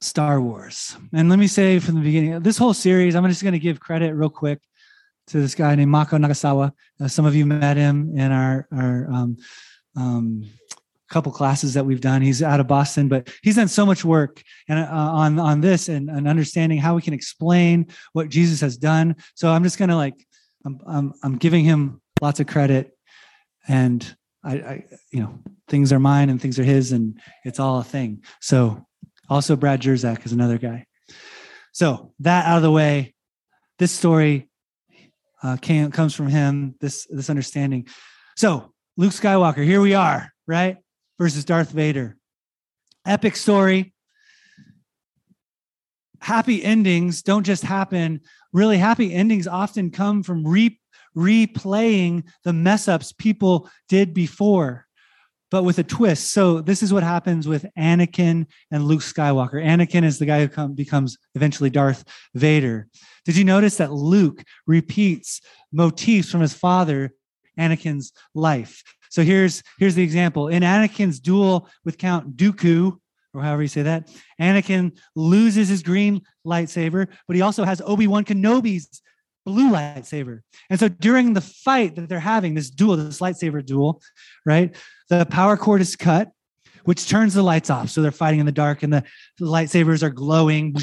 Star 0.00 0.40
Wars. 0.40 0.96
And 1.14 1.28
let 1.28 1.38
me 1.38 1.46
say 1.46 1.78
from 1.78 1.94
the 1.94 2.00
beginning, 2.00 2.40
this 2.40 2.58
whole 2.58 2.74
series, 2.74 3.14
I'm 3.14 3.28
just 3.28 3.44
going 3.44 3.52
to 3.52 3.60
give 3.60 3.78
credit 3.78 4.14
real 4.14 4.30
quick 4.30 4.58
to 5.30 5.40
this 5.40 5.54
guy 5.54 5.74
named 5.74 5.90
Mako 5.90 6.18
Nagasawa. 6.18 6.72
Uh, 7.00 7.08
some 7.08 7.24
of 7.24 7.34
you 7.34 7.46
met 7.46 7.76
him 7.76 8.16
in 8.16 8.32
our 8.32 8.66
our 8.72 9.06
um, 9.10 9.36
um, 9.96 10.44
couple 11.08 11.32
classes 11.32 11.74
that 11.74 11.84
we've 11.84 12.00
done. 12.00 12.22
He's 12.22 12.42
out 12.42 12.60
of 12.60 12.66
Boston, 12.66 13.08
but 13.08 13.28
he's 13.42 13.56
done 13.56 13.68
so 13.68 13.86
much 13.86 14.04
work 14.04 14.42
and 14.68 14.78
uh, 14.78 14.88
on 14.90 15.38
on 15.38 15.60
this 15.60 15.88
and, 15.88 16.10
and 16.10 16.28
understanding 16.28 16.78
how 16.78 16.94
we 16.94 17.02
can 17.02 17.14
explain 17.14 17.86
what 18.12 18.28
Jesus 18.28 18.60
has 18.60 18.76
done. 18.76 19.16
So 19.34 19.50
I'm 19.50 19.62
just 19.62 19.78
to 19.78 19.96
like 19.96 20.26
I'm, 20.64 20.78
I'm 20.86 21.12
I'm 21.22 21.36
giving 21.36 21.64
him 21.64 22.00
lots 22.20 22.40
of 22.40 22.46
credit, 22.46 22.90
and 23.68 24.16
I, 24.44 24.54
I 24.54 24.84
you 25.12 25.20
know 25.20 25.38
things 25.68 25.92
are 25.92 26.00
mine 26.00 26.28
and 26.28 26.40
things 26.40 26.58
are 26.58 26.64
his, 26.64 26.92
and 26.92 27.20
it's 27.44 27.60
all 27.60 27.78
a 27.78 27.84
thing. 27.84 28.24
So 28.40 28.84
also, 29.28 29.54
Brad 29.54 29.80
Jersak 29.80 30.26
is 30.26 30.32
another 30.32 30.58
guy. 30.58 30.86
So 31.72 32.12
that 32.18 32.46
out 32.46 32.56
of 32.56 32.62
the 32.62 32.70
way, 32.70 33.14
this 33.78 33.92
story 33.92 34.49
uh, 35.42 35.56
came, 35.56 35.90
comes 35.90 36.14
from 36.14 36.28
him. 36.28 36.74
This 36.80 37.06
this 37.10 37.30
understanding. 37.30 37.86
So 38.36 38.72
Luke 38.96 39.12
Skywalker, 39.12 39.64
here 39.64 39.80
we 39.80 39.94
are, 39.94 40.32
right? 40.46 40.76
Versus 41.18 41.44
Darth 41.44 41.70
Vader. 41.70 42.16
Epic 43.06 43.36
story. 43.36 43.94
Happy 46.20 46.62
endings 46.62 47.22
don't 47.22 47.44
just 47.44 47.62
happen. 47.62 48.20
Really, 48.52 48.76
happy 48.76 49.12
endings 49.12 49.46
often 49.46 49.90
come 49.90 50.22
from 50.22 50.46
re- 50.46 50.78
replaying 51.16 52.24
the 52.44 52.52
mess 52.52 52.88
ups 52.88 53.12
people 53.12 53.70
did 53.88 54.12
before 54.12 54.86
but 55.50 55.64
with 55.64 55.78
a 55.78 55.84
twist. 55.84 56.30
So 56.32 56.60
this 56.60 56.82
is 56.82 56.92
what 56.92 57.02
happens 57.02 57.48
with 57.48 57.66
Anakin 57.78 58.46
and 58.70 58.84
Luke 58.84 59.00
Skywalker. 59.00 59.54
Anakin 59.54 60.04
is 60.04 60.18
the 60.18 60.26
guy 60.26 60.40
who 60.40 60.48
come, 60.48 60.74
becomes 60.74 61.18
eventually 61.34 61.70
Darth 61.70 62.04
Vader. 62.34 62.88
Did 63.24 63.36
you 63.36 63.44
notice 63.44 63.76
that 63.76 63.92
Luke 63.92 64.42
repeats 64.66 65.40
motifs 65.72 66.30
from 66.30 66.40
his 66.40 66.54
father, 66.54 67.12
Anakin's 67.58 68.12
life? 68.34 68.82
So 69.10 69.22
here's 69.22 69.62
here's 69.78 69.96
the 69.96 70.04
example. 70.04 70.48
In 70.48 70.62
Anakin's 70.62 71.18
duel 71.18 71.68
with 71.84 71.98
Count 71.98 72.36
Dooku, 72.36 72.96
or 73.34 73.42
however 73.42 73.62
you 73.62 73.68
say 73.68 73.82
that, 73.82 74.08
Anakin 74.40 74.96
loses 75.16 75.68
his 75.68 75.82
green 75.82 76.22
lightsaber, 76.46 77.08
but 77.26 77.36
he 77.36 77.42
also 77.42 77.64
has 77.64 77.82
Obi-Wan 77.84 78.24
Kenobi's 78.24 79.02
blue 79.44 79.70
lightsaber. 79.70 80.40
And 80.68 80.78
so 80.78 80.88
during 80.88 81.34
the 81.34 81.40
fight 81.40 81.96
that 81.96 82.08
they're 82.08 82.20
having, 82.20 82.54
this 82.54 82.70
duel, 82.70 82.96
this 82.96 83.20
lightsaber 83.20 83.64
duel, 83.64 84.02
right? 84.44 84.74
The 85.08 85.26
power 85.26 85.56
cord 85.56 85.80
is 85.80 85.96
cut, 85.96 86.30
which 86.84 87.08
turns 87.08 87.34
the 87.34 87.42
lights 87.42 87.70
off. 87.70 87.90
So 87.90 88.00
they're 88.00 88.10
fighting 88.10 88.40
in 88.40 88.46
the 88.46 88.52
dark 88.52 88.82
and 88.82 88.92
the, 88.92 89.04
the 89.38 89.46
lightsabers 89.46 90.02
are 90.02 90.10
glowing, 90.10 90.74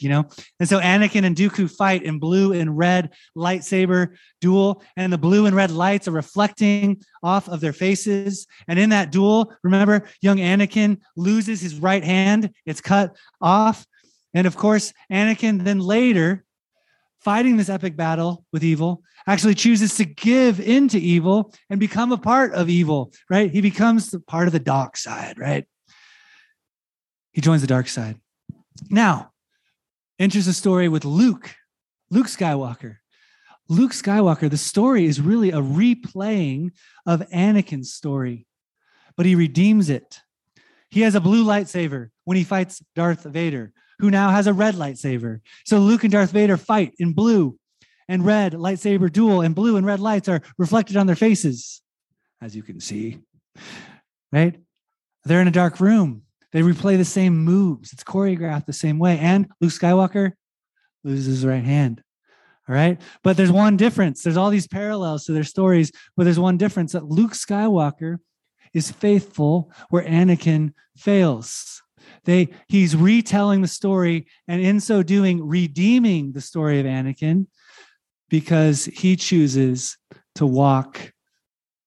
you 0.00 0.08
know? 0.08 0.24
And 0.60 0.68
so 0.68 0.80
Anakin 0.80 1.24
and 1.24 1.36
Dooku 1.36 1.70
fight 1.70 2.02
in 2.02 2.18
blue 2.18 2.52
and 2.52 2.76
red 2.76 3.10
lightsaber 3.36 4.16
duel. 4.40 4.82
And 4.96 5.12
the 5.12 5.18
blue 5.18 5.46
and 5.46 5.56
red 5.56 5.70
lights 5.70 6.08
are 6.08 6.12
reflecting 6.12 7.02
off 7.22 7.48
of 7.48 7.60
their 7.60 7.72
faces. 7.72 8.46
And 8.68 8.78
in 8.78 8.90
that 8.90 9.10
duel, 9.12 9.54
remember, 9.62 10.08
young 10.20 10.38
Anakin 10.38 10.98
loses 11.16 11.60
his 11.60 11.76
right 11.76 12.04
hand, 12.04 12.50
it's 12.66 12.80
cut 12.80 13.16
off. 13.40 13.86
And 14.34 14.46
of 14.46 14.56
course, 14.56 14.92
Anakin 15.10 15.64
then 15.64 15.78
later 15.78 16.44
fighting 17.24 17.56
this 17.56 17.68
epic 17.68 17.96
battle 17.96 18.44
with 18.52 18.64
evil, 18.64 19.02
actually 19.26 19.54
chooses 19.54 19.96
to 19.96 20.04
give 20.04 20.60
into 20.60 20.98
evil 20.98 21.52
and 21.70 21.78
become 21.78 22.12
a 22.12 22.18
part 22.18 22.52
of 22.54 22.68
evil, 22.68 23.12
right? 23.30 23.50
He 23.50 23.60
becomes 23.60 24.14
part 24.26 24.48
of 24.48 24.52
the 24.52 24.58
dark 24.58 24.96
side, 24.96 25.38
right? 25.38 25.66
He 27.32 27.40
joins 27.40 27.60
the 27.60 27.66
dark 27.66 27.88
side. 27.88 28.16
Now, 28.90 29.30
enters 30.18 30.46
the 30.46 30.52
story 30.52 30.88
with 30.88 31.04
Luke, 31.04 31.54
Luke 32.10 32.26
Skywalker. 32.26 32.96
Luke 33.68 33.92
Skywalker, 33.92 34.50
the 34.50 34.56
story 34.56 35.06
is 35.06 35.20
really 35.20 35.50
a 35.50 35.60
replaying 35.60 36.72
of 37.06 37.20
Anakin's 37.30 37.92
story, 37.92 38.46
but 39.16 39.24
he 39.24 39.34
redeems 39.34 39.88
it. 39.88 40.20
He 40.90 41.02
has 41.02 41.14
a 41.14 41.20
blue 41.20 41.44
lightsaber 41.44 42.10
when 42.24 42.36
he 42.36 42.44
fights 42.44 42.82
Darth 42.94 43.22
Vader 43.22 43.72
who 44.02 44.10
now 44.10 44.30
has 44.30 44.48
a 44.48 44.52
red 44.52 44.74
lightsaber. 44.74 45.40
So 45.64 45.78
Luke 45.78 46.02
and 46.02 46.12
Darth 46.12 46.32
Vader 46.32 46.56
fight 46.56 46.92
in 46.98 47.12
blue 47.12 47.56
and 48.08 48.26
red 48.26 48.52
lightsaber 48.52 49.10
duel, 49.10 49.42
and 49.42 49.54
blue 49.54 49.76
and 49.76 49.86
red 49.86 50.00
lights 50.00 50.28
are 50.28 50.42
reflected 50.58 50.96
on 50.96 51.06
their 51.06 51.14
faces, 51.14 51.80
as 52.42 52.56
you 52.56 52.64
can 52.64 52.80
see. 52.80 53.20
Right? 54.32 54.58
They're 55.24 55.40
in 55.40 55.46
a 55.46 55.52
dark 55.52 55.78
room. 55.78 56.22
They 56.50 56.62
replay 56.62 56.96
the 56.96 57.04
same 57.04 57.38
moves. 57.38 57.92
It's 57.92 58.02
choreographed 58.02 58.66
the 58.66 58.72
same 58.72 58.98
way. 58.98 59.18
And 59.20 59.46
Luke 59.60 59.70
Skywalker 59.70 60.32
loses 61.04 61.26
his 61.26 61.46
right 61.46 61.62
hand. 61.62 62.02
All 62.68 62.74
right. 62.74 63.00
But 63.22 63.36
there's 63.36 63.52
one 63.52 63.76
difference. 63.76 64.22
There's 64.22 64.36
all 64.36 64.50
these 64.50 64.66
parallels 64.66 65.26
to 65.26 65.32
their 65.32 65.44
stories, 65.44 65.92
but 66.16 66.24
there's 66.24 66.40
one 66.40 66.56
difference 66.56 66.90
that 66.92 67.04
Luke 67.04 67.34
Skywalker 67.34 68.16
is 68.74 68.90
faithful 68.90 69.70
where 69.90 70.04
Anakin 70.04 70.72
fails. 70.96 71.81
They 72.24 72.50
he's 72.68 72.96
retelling 72.96 73.62
the 73.62 73.68
story 73.68 74.26
and 74.46 74.60
in 74.60 74.80
so 74.80 75.02
doing 75.02 75.46
redeeming 75.46 76.32
the 76.32 76.40
story 76.40 76.78
of 76.78 76.86
Anakin 76.86 77.46
because 78.28 78.84
he 78.86 79.16
chooses 79.16 79.98
to 80.36 80.46
walk 80.46 81.12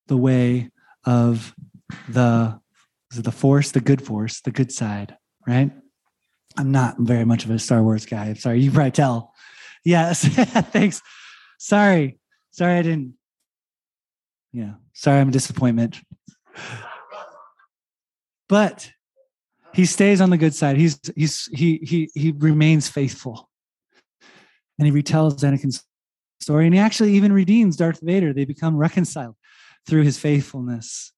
the 0.08 0.16
way 0.16 0.70
of 1.04 1.54
the 2.08 2.60
the 3.14 3.32
force, 3.32 3.70
the 3.70 3.80
good 3.80 4.02
force, 4.02 4.40
the 4.42 4.50
good 4.50 4.70
side, 4.70 5.16
right? 5.46 5.70
I'm 6.58 6.70
not 6.70 6.96
very 6.98 7.24
much 7.24 7.44
of 7.44 7.50
a 7.50 7.58
Star 7.58 7.82
Wars 7.82 8.06
guy. 8.06 8.26
I'm 8.26 8.36
sorry, 8.36 8.60
you 8.60 8.70
probably 8.70 8.90
tell. 8.90 9.32
Yes, 9.84 10.24
thanks. 10.26 11.00
Sorry, 11.58 12.18
sorry, 12.50 12.78
I 12.78 12.82
didn't. 12.82 13.14
Yeah, 14.52 14.74
sorry, 14.92 15.20
I'm 15.20 15.28
a 15.28 15.32
disappointment. 15.32 16.00
But 18.48 18.90
he 19.76 19.84
stays 19.84 20.22
on 20.22 20.30
the 20.30 20.38
good 20.38 20.54
side. 20.54 20.78
He's 20.78 20.98
he's 21.14 21.50
he 21.52 21.78
he 21.82 22.10
he 22.14 22.32
remains 22.32 22.88
faithful. 22.88 23.50
And 24.78 24.86
he 24.86 25.02
retells 25.02 25.38
Anakin's 25.40 25.84
story. 26.40 26.64
And 26.64 26.74
he 26.74 26.80
actually 26.80 27.12
even 27.12 27.32
redeems 27.32 27.76
Darth 27.76 28.00
Vader. 28.02 28.32
They 28.32 28.46
become 28.46 28.76
reconciled 28.76 29.36
through 29.86 30.02
his 30.02 30.18
faithfulness. 30.18 31.12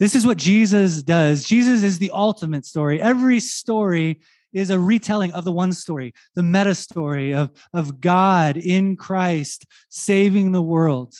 This 0.00 0.16
is 0.16 0.26
what 0.26 0.38
Jesus 0.38 1.02
does. 1.04 1.44
Jesus 1.44 1.84
is 1.84 1.98
the 1.98 2.10
ultimate 2.12 2.66
story. 2.66 3.00
Every 3.00 3.38
story 3.40 4.20
is 4.52 4.70
a 4.70 4.78
retelling 4.78 5.32
of 5.32 5.44
the 5.44 5.52
one 5.52 5.72
story, 5.72 6.14
the 6.34 6.42
meta 6.42 6.74
story 6.74 7.32
of, 7.32 7.50
of 7.72 8.00
God 8.00 8.56
in 8.56 8.96
Christ 8.96 9.66
saving 9.88 10.50
the 10.50 10.62
world. 10.62 11.14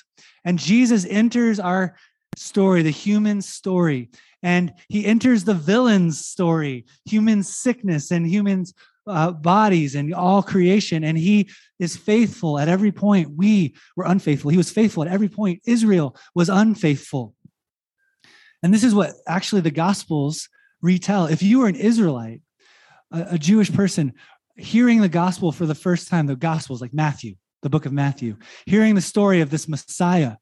And 0.45 0.59
Jesus 0.59 1.07
enters 1.09 1.61
our 1.61 1.97
story, 2.39 2.83
the 2.83 2.91
human 2.91 3.43
story, 3.43 4.11
and 4.43 4.73
he 4.89 5.05
enters 5.05 5.45
the 5.45 5.55
villain's 5.55 6.25
story, 6.25 6.87
human 7.05 7.43
sickness 7.43 8.11
and 8.11 8.27
human 8.27 8.65
uh, 9.07 9.33
bodies 9.33 9.95
and 9.95 10.15
all 10.15 10.43
creation. 10.43 11.03
And 11.03 11.19
he 11.19 11.51
is 11.79 11.97
faithful 11.97 12.59
at 12.59 12.69
every 12.69 12.93
point. 12.93 13.31
We 13.37 13.75
were 13.97 14.05
unfaithful. 14.05 14.51
He 14.51 14.57
was 14.57 14.71
faithful 14.71 15.03
at 15.03 15.11
every 15.11 15.29
point. 15.29 15.63
Israel 15.67 16.17
was 16.35 16.49
unfaithful. 16.49 17.35
And 18.63 18.73
this 18.73 18.85
is 18.85 18.95
what 18.95 19.13
actually 19.27 19.63
the 19.63 19.71
Gospels 19.71 20.49
retell. 20.83 21.27
If 21.27 21.43
you 21.43 21.61
were 21.61 21.69
an 21.69 21.77
Israelite, 21.77 22.43
a, 23.13 23.27
a 23.31 23.39
Jewish 23.39 23.73
person, 23.73 24.13
hearing 24.57 25.01
the 25.01 25.09
gospel 25.09 25.53
for 25.53 25.67
the 25.67 25.75
first 25.75 26.09
time, 26.09 26.27
the 26.27 26.37
Gospels, 26.37 26.81
like 26.81 26.93
Matthew, 26.93 27.37
the 27.63 27.71
book 27.71 27.87
of 27.87 27.93
Matthew, 27.93 28.37
hearing 28.67 28.95
the 28.95 29.01
story 29.01 29.41
of 29.41 29.51
this 29.51 29.69
Messiah, 29.69 30.37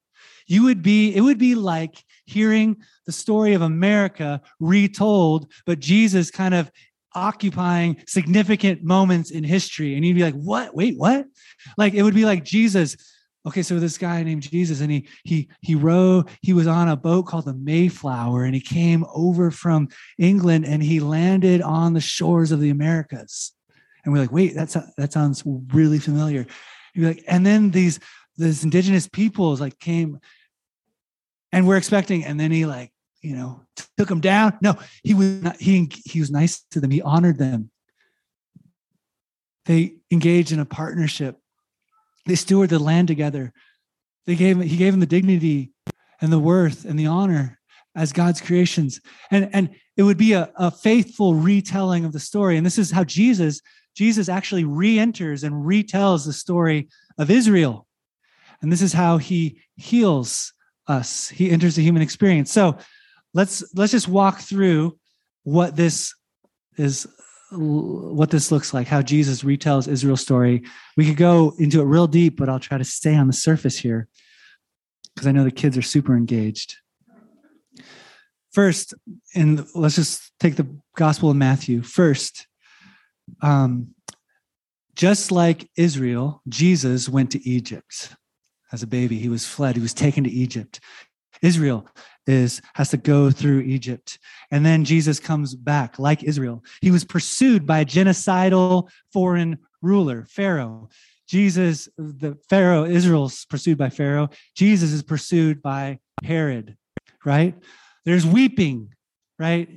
you 0.47 0.65
would 0.65 0.83
be, 0.83 1.15
it 1.15 1.21
would 1.21 1.39
be 1.39 1.55
like 1.55 2.05
hearing 2.25 2.77
the 3.07 3.13
story 3.13 3.55
of 3.55 3.63
America 3.63 4.41
retold, 4.61 5.51
but 5.65 5.79
Jesus 5.79 6.31
kind 6.31 6.55
of 6.55 6.71
occupying 7.15 7.97
significant 8.07 8.85
moments 8.85 9.31
in 9.31 9.43
history. 9.43 9.95
And 9.95 10.05
you'd 10.05 10.17
be 10.17 10.23
like, 10.23 10.35
what? 10.35 10.75
Wait, 10.75 10.99
what? 10.99 11.27
Like 11.79 11.95
it 11.95 12.03
would 12.03 12.15
be 12.15 12.25
like 12.25 12.45
Jesus 12.45 12.97
okay 13.47 13.63
so 13.63 13.79
this 13.79 13.97
guy 13.97 14.23
named 14.23 14.43
jesus 14.43 14.81
and 14.81 14.91
he 14.91 15.09
he 15.25 15.49
he 15.63 15.75
rode 15.75 16.29
he 16.43 16.53
was 16.53 16.67
on 16.67 16.89
a 16.89 16.97
boat 16.97 17.27
called 17.27 17.45
the 17.45 17.55
mayflower 17.55 18.45
and 18.45 18.55
he 18.55 18.61
came 18.61 19.05
over 19.15 19.51
from 19.51 19.89
england 20.19 20.67
and 20.67 20.83
he 20.83 21.01
landed 21.01 21.63
on 21.63 21.95
the 21.95 22.01
shores 22.01 22.51
of 22.51 22.61
the 22.61 22.71
americas 22.71 23.53
and 24.05 24.13
we're 24.13 24.21
like 24.21 24.33
wait 24.33 24.55
that's 24.55 24.77
that 24.97 25.13
sounds 25.13 25.43
really 25.73 25.99
familiar 25.99 26.47
you're 26.95 27.09
like 27.09 27.25
and 27.29 27.47
then 27.47 27.71
these 27.71 28.01
these 28.37 28.65
indigenous 28.65 29.09
peoples 29.09 29.61
like 29.61 29.79
came 29.79 30.21
and 31.53 31.67
we're 31.67 31.77
expecting 31.77 32.25
and 32.25 32.39
then 32.39 32.51
he 32.51 32.67
like 32.67 32.91
you 33.23 33.35
know 33.35 33.63
took 33.97 34.09
them 34.09 34.21
down 34.21 34.57
no 34.61 34.77
he 35.03 35.15
was 35.15 35.43
not, 35.43 35.57
he 35.57 35.91
he 36.05 36.21
was 36.21 36.31
nice 36.31 36.65
to 36.71 36.81
them 36.81 36.91
he 36.91 37.03
honored 37.03 37.39
them 37.39 37.71
they 39.65 39.95
engaged 40.11 40.53
in 40.53 40.61
a 40.61 40.65
partnership 40.65 41.39
they 42.27 42.35
steward 42.35 42.71
the 42.71 42.79
land 42.79 43.09
together. 43.09 43.53
They 44.27 44.35
gave 44.35 44.61
he 44.61 44.77
gave 44.77 44.93
them 44.93 45.01
the 45.01 45.07
dignity 45.07 45.73
and 46.21 46.33
the 46.33 46.39
worth 46.39 46.85
and 46.85 46.99
the 46.99 47.07
honor 47.07 47.59
as 47.95 48.13
God's 48.13 48.41
creations. 48.41 49.01
And, 49.31 49.49
and 49.53 49.71
it 49.97 50.03
would 50.03 50.19
be 50.19 50.33
a, 50.33 50.53
a 50.57 50.71
faithful 50.71 51.35
retelling 51.35 52.05
of 52.05 52.13
the 52.13 52.21
story. 52.21 52.57
And 52.57 52.67
this 52.67 52.79
is 52.79 52.91
how 52.91 53.05
Jesus, 53.05 53.63
Jesus 53.97 54.29
actually 54.29 54.65
re-enters 54.65 55.45
and 55.45 55.65
retells 55.65 56.27
the 56.27 56.35
story 56.35 56.89
of 57.17 57.31
Israel. 57.31 57.86
And 58.63 58.73
this 58.73 58.83
is 58.83 58.93
how 58.93 59.19
he 59.19 59.61
heals 59.77 60.53
us. 60.87 61.29
He 61.29 61.51
enters 61.51 61.77
the 61.77 61.83
human 61.83 62.03
experience. 62.03 62.53
So 62.53 62.77
let's 63.35 63.65
let's 63.75 63.93
just 63.93 64.09
walk 64.09 64.41
through 64.41 64.99
what 65.45 65.77
this 65.77 66.15
is 66.77 67.07
what 67.53 68.31
this 68.31 68.51
looks 68.51 68.75
like, 68.75 68.89
how 68.89 69.03
Jesus 69.03 69.43
retells 69.43 69.89
Israel's 69.89 70.21
story. 70.21 70.65
We 70.97 71.07
could 71.07 71.17
go 71.17 71.55
into 71.59 71.81
it 71.81 71.85
real 71.85 72.09
deep, 72.09 72.37
but 72.37 72.49
I'll 72.49 72.59
try 72.59 72.79
to 72.79 72.85
stay 72.85 73.15
on 73.15 73.29
the 73.29 73.33
surface 73.33 73.79
here 73.79 74.09
because 75.15 75.27
I 75.27 75.33
know 75.33 75.45
the 75.45 75.51
kids 75.51 75.79
are 75.79 75.83
super 75.83 76.17
engaged. 76.17 76.77
First, 78.53 78.95
and 79.35 79.65
let's 79.75 79.97
just 79.97 80.33
take 80.41 80.57
the 80.57 80.67
Gospel 80.97 81.31
of 81.31 81.37
Matthew. 81.37 81.83
First, 81.83 82.47
um, 83.43 83.95
just 84.95 85.31
like 85.31 85.69
Israel, 85.77 86.43
Jesus 86.49 87.09
went 87.09 87.31
to 87.33 87.49
Egypt 87.49 88.17
as 88.77 88.83
a 88.83 88.87
baby. 88.87 89.19
He 89.19 89.31
was 89.31 89.47
fled, 89.47 89.75
he 89.75 89.81
was 89.81 89.95
taken 89.95 90.23
to 90.25 90.31
Egypt. 90.31 90.81
Israel 91.41 91.89
is 92.27 92.61
has 92.75 92.91
to 92.91 92.99
go 92.99 93.31
through 93.31 93.61
Egypt. 93.61 94.19
And 94.51 94.67
then 94.67 94.85
Jesus 94.85 95.19
comes 95.19 95.55
back 95.55 95.99
like 95.99 96.23
Israel. 96.23 96.63
He 96.83 96.91
was 96.91 97.05
pursued 97.05 97.67
by 97.67 97.81
a 97.81 97.87
genocidal 97.87 98.91
foreign 99.13 99.59
ruler, 99.81 100.27
Pharaoh. 100.29 100.91
Jesus, 101.27 101.89
the 101.97 102.37
Pharaoh, 102.51 102.85
Israel's 102.85 103.47
pursued 103.47 103.79
by 103.79 103.89
Pharaoh. 103.89 104.29
Jesus 104.55 104.93
is 104.93 105.03
pursued 105.03 105.63
by 105.63 105.99
Herod, 106.23 106.77
right? 107.25 107.55
There's 108.05 108.27
weeping, 108.27 108.91
right? 109.39 109.69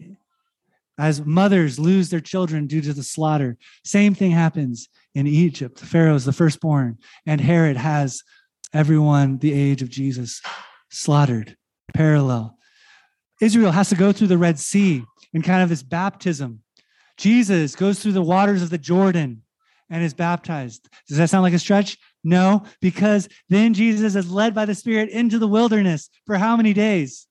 As 0.99 1.25
mothers 1.25 1.79
lose 1.79 2.09
their 2.09 2.19
children 2.19 2.67
due 2.67 2.81
to 2.81 2.93
the 2.93 3.03
slaughter. 3.03 3.57
Same 3.83 4.13
thing 4.13 4.31
happens 4.31 4.89
in 5.15 5.25
Egypt. 5.25 5.79
Pharaoh 5.79 6.15
is 6.15 6.25
the 6.25 6.33
firstborn, 6.33 6.97
and 7.25 7.41
Herod 7.41 7.77
has 7.77 8.21
everyone 8.73 9.37
the 9.37 9.53
age 9.53 9.81
of 9.81 9.89
Jesus 9.89 10.41
slaughtered 10.89 11.55
parallel. 11.93 12.57
Israel 13.41 13.71
has 13.71 13.89
to 13.89 13.95
go 13.95 14.11
through 14.11 14.27
the 14.27 14.37
Red 14.37 14.59
Sea 14.59 15.03
in 15.33 15.41
kind 15.41 15.63
of 15.63 15.69
this 15.69 15.83
baptism. 15.83 16.61
Jesus 17.17 17.75
goes 17.75 17.99
through 17.99 18.13
the 18.13 18.21
waters 18.21 18.61
of 18.61 18.69
the 18.69 18.77
Jordan 18.77 19.43
and 19.89 20.03
is 20.03 20.13
baptized. 20.13 20.87
Does 21.07 21.17
that 21.17 21.29
sound 21.29 21.43
like 21.43 21.53
a 21.53 21.59
stretch? 21.59 21.97
No, 22.23 22.63
because 22.81 23.27
then 23.49 23.73
Jesus 23.73 24.15
is 24.15 24.31
led 24.31 24.53
by 24.53 24.65
the 24.65 24.75
Spirit 24.75 25.09
into 25.09 25.39
the 25.39 25.47
wilderness 25.47 26.09
for 26.25 26.37
how 26.37 26.55
many 26.57 26.73
days? 26.73 27.27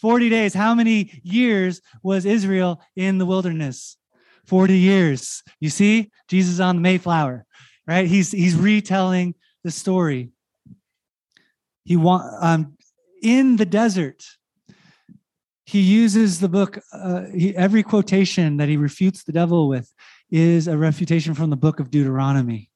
40 0.00 0.28
days. 0.28 0.52
How 0.52 0.74
many 0.74 1.20
years 1.22 1.80
was 2.02 2.26
Israel 2.26 2.80
in 2.96 3.18
the 3.18 3.26
wilderness? 3.26 3.96
40 4.46 4.76
years. 4.76 5.42
You 5.60 5.70
see, 5.70 6.10
Jesus 6.28 6.60
on 6.60 6.76
the 6.76 6.82
Mayflower, 6.82 7.46
right? 7.86 8.06
He's 8.06 8.30
he's 8.30 8.54
retelling 8.54 9.34
the 9.64 9.70
story. 9.70 10.30
He 11.86 11.96
want 11.96 12.24
um, 12.42 12.76
in 13.22 13.56
the 13.56 13.64
desert. 13.64 14.24
He 15.64 15.80
uses 15.80 16.40
the 16.40 16.48
book, 16.48 16.78
uh, 16.92 17.22
he, 17.34 17.56
every 17.56 17.82
quotation 17.82 18.56
that 18.58 18.68
he 18.68 18.76
refutes 18.76 19.24
the 19.24 19.32
devil 19.32 19.68
with 19.68 19.92
is 20.30 20.68
a 20.68 20.76
refutation 20.76 21.32
from 21.32 21.50
the 21.50 21.56
book 21.56 21.80
of 21.80 21.90
Deuteronomy. 21.90 22.70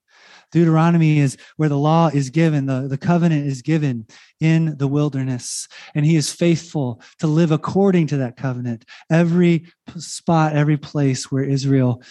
Deuteronomy 0.52 1.18
is 1.18 1.36
where 1.56 1.68
the 1.68 1.78
law 1.78 2.08
is 2.08 2.30
given, 2.30 2.66
the, 2.66 2.88
the 2.88 2.98
covenant 2.98 3.46
is 3.46 3.62
given 3.62 4.06
in 4.40 4.76
the 4.78 4.88
wilderness, 4.88 5.68
and 5.94 6.04
he 6.04 6.16
is 6.16 6.32
faithful 6.32 7.00
to 7.18 7.26
live 7.26 7.52
according 7.52 8.06
to 8.08 8.16
that 8.16 8.36
covenant. 8.36 8.84
Every 9.10 9.66
spot, 9.96 10.54
every 10.54 10.76
place 10.76 11.30
where 11.30 11.44
Israel 11.44 12.02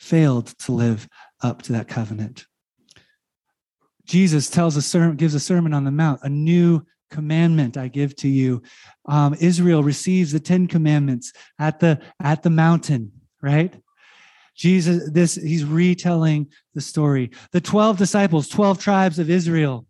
failed 0.00 0.46
to 0.60 0.72
live 0.72 1.08
up 1.42 1.62
to 1.62 1.72
that 1.72 1.88
covenant. 1.88 2.46
Jesus 4.06 4.50
tells 4.50 4.76
a 4.76 4.82
sermon, 4.82 5.16
gives 5.16 5.34
a 5.34 5.40
sermon 5.40 5.72
on 5.72 5.84
the 5.84 5.90
mount, 5.90 6.20
a 6.22 6.28
new 6.28 6.84
commandment 7.10 7.76
I 7.76 7.88
give 7.88 8.16
to 8.16 8.28
you. 8.28 8.62
Um, 9.06 9.36
Israel 9.40 9.82
receives 9.82 10.32
the 10.32 10.40
Ten 10.40 10.66
Commandments 10.66 11.32
at 11.58 11.78
the 11.80 12.00
at 12.20 12.42
the 12.42 12.50
mountain, 12.50 13.12
right? 13.40 13.74
Jesus, 14.56 15.10
this 15.10 15.34
he's 15.34 15.64
retelling 15.64 16.48
the 16.74 16.80
story. 16.80 17.30
The 17.52 17.60
12 17.60 17.98
disciples, 17.98 18.48
12 18.48 18.78
tribes 18.78 19.18
of 19.18 19.30
Israel. 19.30 19.86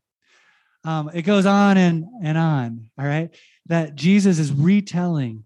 Um, 0.84 1.10
it 1.14 1.22
goes 1.22 1.46
on 1.46 1.76
and, 1.76 2.04
and 2.22 2.36
on, 2.38 2.90
all 2.98 3.06
right? 3.06 3.34
That 3.66 3.94
Jesus 3.94 4.38
is 4.38 4.52
retelling 4.52 5.44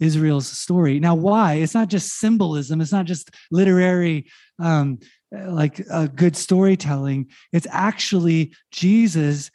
Israel's 0.00 0.48
story. 0.48 0.98
Now, 0.98 1.14
why? 1.14 1.54
It's 1.54 1.74
not 1.74 1.88
just 1.88 2.18
symbolism, 2.18 2.80
it's 2.80 2.92
not 2.92 3.04
just 3.04 3.30
literary 3.50 4.26
um, 4.58 4.98
like 5.32 5.84
uh, 5.90 6.06
good 6.06 6.36
storytelling. 6.36 7.28
It's 7.52 7.66
actually 7.70 8.54
Jesus 8.70 9.50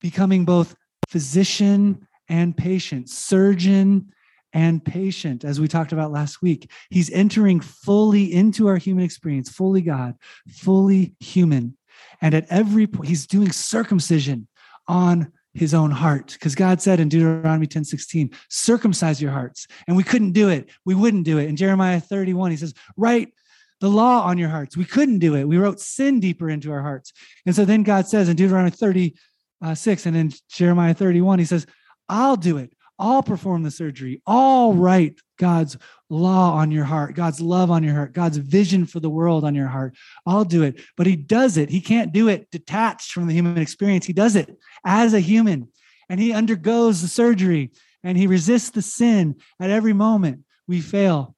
becoming 0.00 0.44
both 0.44 0.74
physician 1.08 2.06
and 2.28 2.56
patient, 2.56 3.08
surgeon 3.08 4.12
and 4.52 4.84
patient, 4.84 5.44
as 5.44 5.60
we 5.60 5.68
talked 5.68 5.92
about 5.92 6.10
last 6.12 6.40
week. 6.42 6.70
He's 6.90 7.10
entering 7.10 7.60
fully 7.60 8.32
into 8.32 8.66
our 8.68 8.76
human 8.76 9.04
experience, 9.04 9.50
fully 9.50 9.82
God, 9.82 10.14
fully 10.48 11.14
human. 11.20 11.76
And 12.22 12.34
at 12.34 12.46
every 12.48 12.86
point, 12.86 13.08
he's 13.08 13.26
doing 13.26 13.52
circumcision 13.52 14.48
on 14.86 15.32
his 15.54 15.74
own 15.74 15.90
heart 15.90 16.34
because 16.34 16.54
god 16.54 16.80
said 16.80 17.00
in 17.00 17.08
deuteronomy 17.08 17.66
10 17.66 17.82
16 17.82 18.30
circumcise 18.48 19.20
your 19.20 19.32
hearts 19.32 19.66
and 19.88 19.96
we 19.96 20.04
couldn't 20.04 20.32
do 20.32 20.48
it 20.48 20.68
we 20.84 20.94
wouldn't 20.94 21.24
do 21.24 21.38
it 21.38 21.48
in 21.48 21.56
jeremiah 21.56 21.98
31 21.98 22.50
he 22.50 22.56
says 22.56 22.74
write 22.96 23.32
the 23.80 23.88
law 23.88 24.24
on 24.24 24.38
your 24.38 24.48
hearts 24.48 24.76
we 24.76 24.84
couldn't 24.84 25.18
do 25.18 25.34
it 25.34 25.44
we 25.44 25.56
wrote 25.56 25.80
sin 25.80 26.20
deeper 26.20 26.50
into 26.50 26.70
our 26.72 26.82
hearts 26.82 27.12
and 27.46 27.54
so 27.54 27.64
then 27.64 27.82
god 27.82 28.06
says 28.06 28.28
in 28.28 28.36
deuteronomy 28.36 28.70
30 28.70 29.14
uh, 29.62 29.74
6 29.74 30.06
and 30.06 30.16
in 30.16 30.32
Jeremiah 30.48 30.94
31, 30.94 31.38
he 31.38 31.44
says, 31.44 31.66
I'll 32.08 32.36
do 32.36 32.58
it. 32.58 32.72
I'll 33.00 33.22
perform 33.22 33.62
the 33.62 33.70
surgery. 33.70 34.20
I'll 34.26 34.72
write 34.72 35.20
God's 35.38 35.76
law 36.10 36.54
on 36.54 36.72
your 36.72 36.84
heart, 36.84 37.14
God's 37.14 37.40
love 37.40 37.70
on 37.70 37.84
your 37.84 37.94
heart, 37.94 38.12
God's 38.12 38.38
vision 38.38 38.86
for 38.86 38.98
the 38.98 39.10
world 39.10 39.44
on 39.44 39.54
your 39.54 39.68
heart. 39.68 39.94
I'll 40.26 40.44
do 40.44 40.64
it. 40.64 40.80
But 40.96 41.06
he 41.06 41.14
does 41.14 41.56
it. 41.56 41.70
He 41.70 41.80
can't 41.80 42.12
do 42.12 42.28
it 42.28 42.50
detached 42.50 43.12
from 43.12 43.28
the 43.28 43.34
human 43.34 43.58
experience. 43.58 44.04
He 44.04 44.12
does 44.12 44.34
it 44.34 44.50
as 44.84 45.14
a 45.14 45.20
human 45.20 45.68
and 46.08 46.18
he 46.18 46.32
undergoes 46.32 47.00
the 47.00 47.08
surgery 47.08 47.70
and 48.02 48.18
he 48.18 48.26
resists 48.26 48.70
the 48.70 48.82
sin 48.82 49.36
at 49.60 49.70
every 49.70 49.92
moment 49.92 50.40
we 50.66 50.80
fail. 50.80 51.36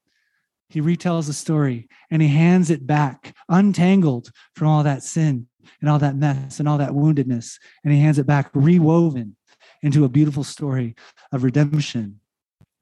He 0.70 0.80
retells 0.80 1.26
the 1.26 1.33
story 1.33 1.88
and 2.11 2.22
he 2.22 2.28
hands 2.28 2.70
it 2.70 2.87
back, 2.87 3.35
untangled 3.48 4.30
from 4.54 4.68
all 4.68 4.85
that 4.85 5.02
sin 5.02 5.48
and 5.80 5.90
all 5.90 5.98
that 5.98 6.16
mess 6.16 6.61
and 6.61 6.68
all 6.68 6.78
that 6.78 6.92
woundedness. 6.92 7.59
And 7.85 7.92
he 7.92 8.00
hands 8.00 8.18
it 8.18 8.26
back, 8.26 8.50
rewoven 8.54 9.37
into 9.83 10.04
a 10.04 10.09
beautiful 10.09 10.44
story 10.44 10.94
of 11.33 11.42
redemption. 11.42 12.20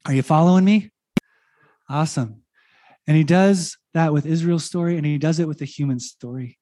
Are 0.04 0.12
you 0.12 0.22
following 0.22 0.64
me? 0.64 0.90
Awesome. 1.88 2.42
And 3.06 3.16
he 3.16 3.24
does 3.24 3.78
that 3.94 4.12
with 4.12 4.26
Israel's 4.26 4.64
story 4.64 4.98
and 4.98 5.06
he 5.06 5.16
does 5.16 5.40
it 5.40 5.48
with 5.48 5.58
the 5.58 5.64
human 5.64 5.98
story. 5.98 6.58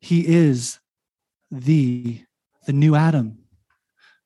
He 0.00 0.26
is 0.26 0.80
the 1.50 2.22
the 2.66 2.72
new 2.72 2.94
Adam, 2.94 3.38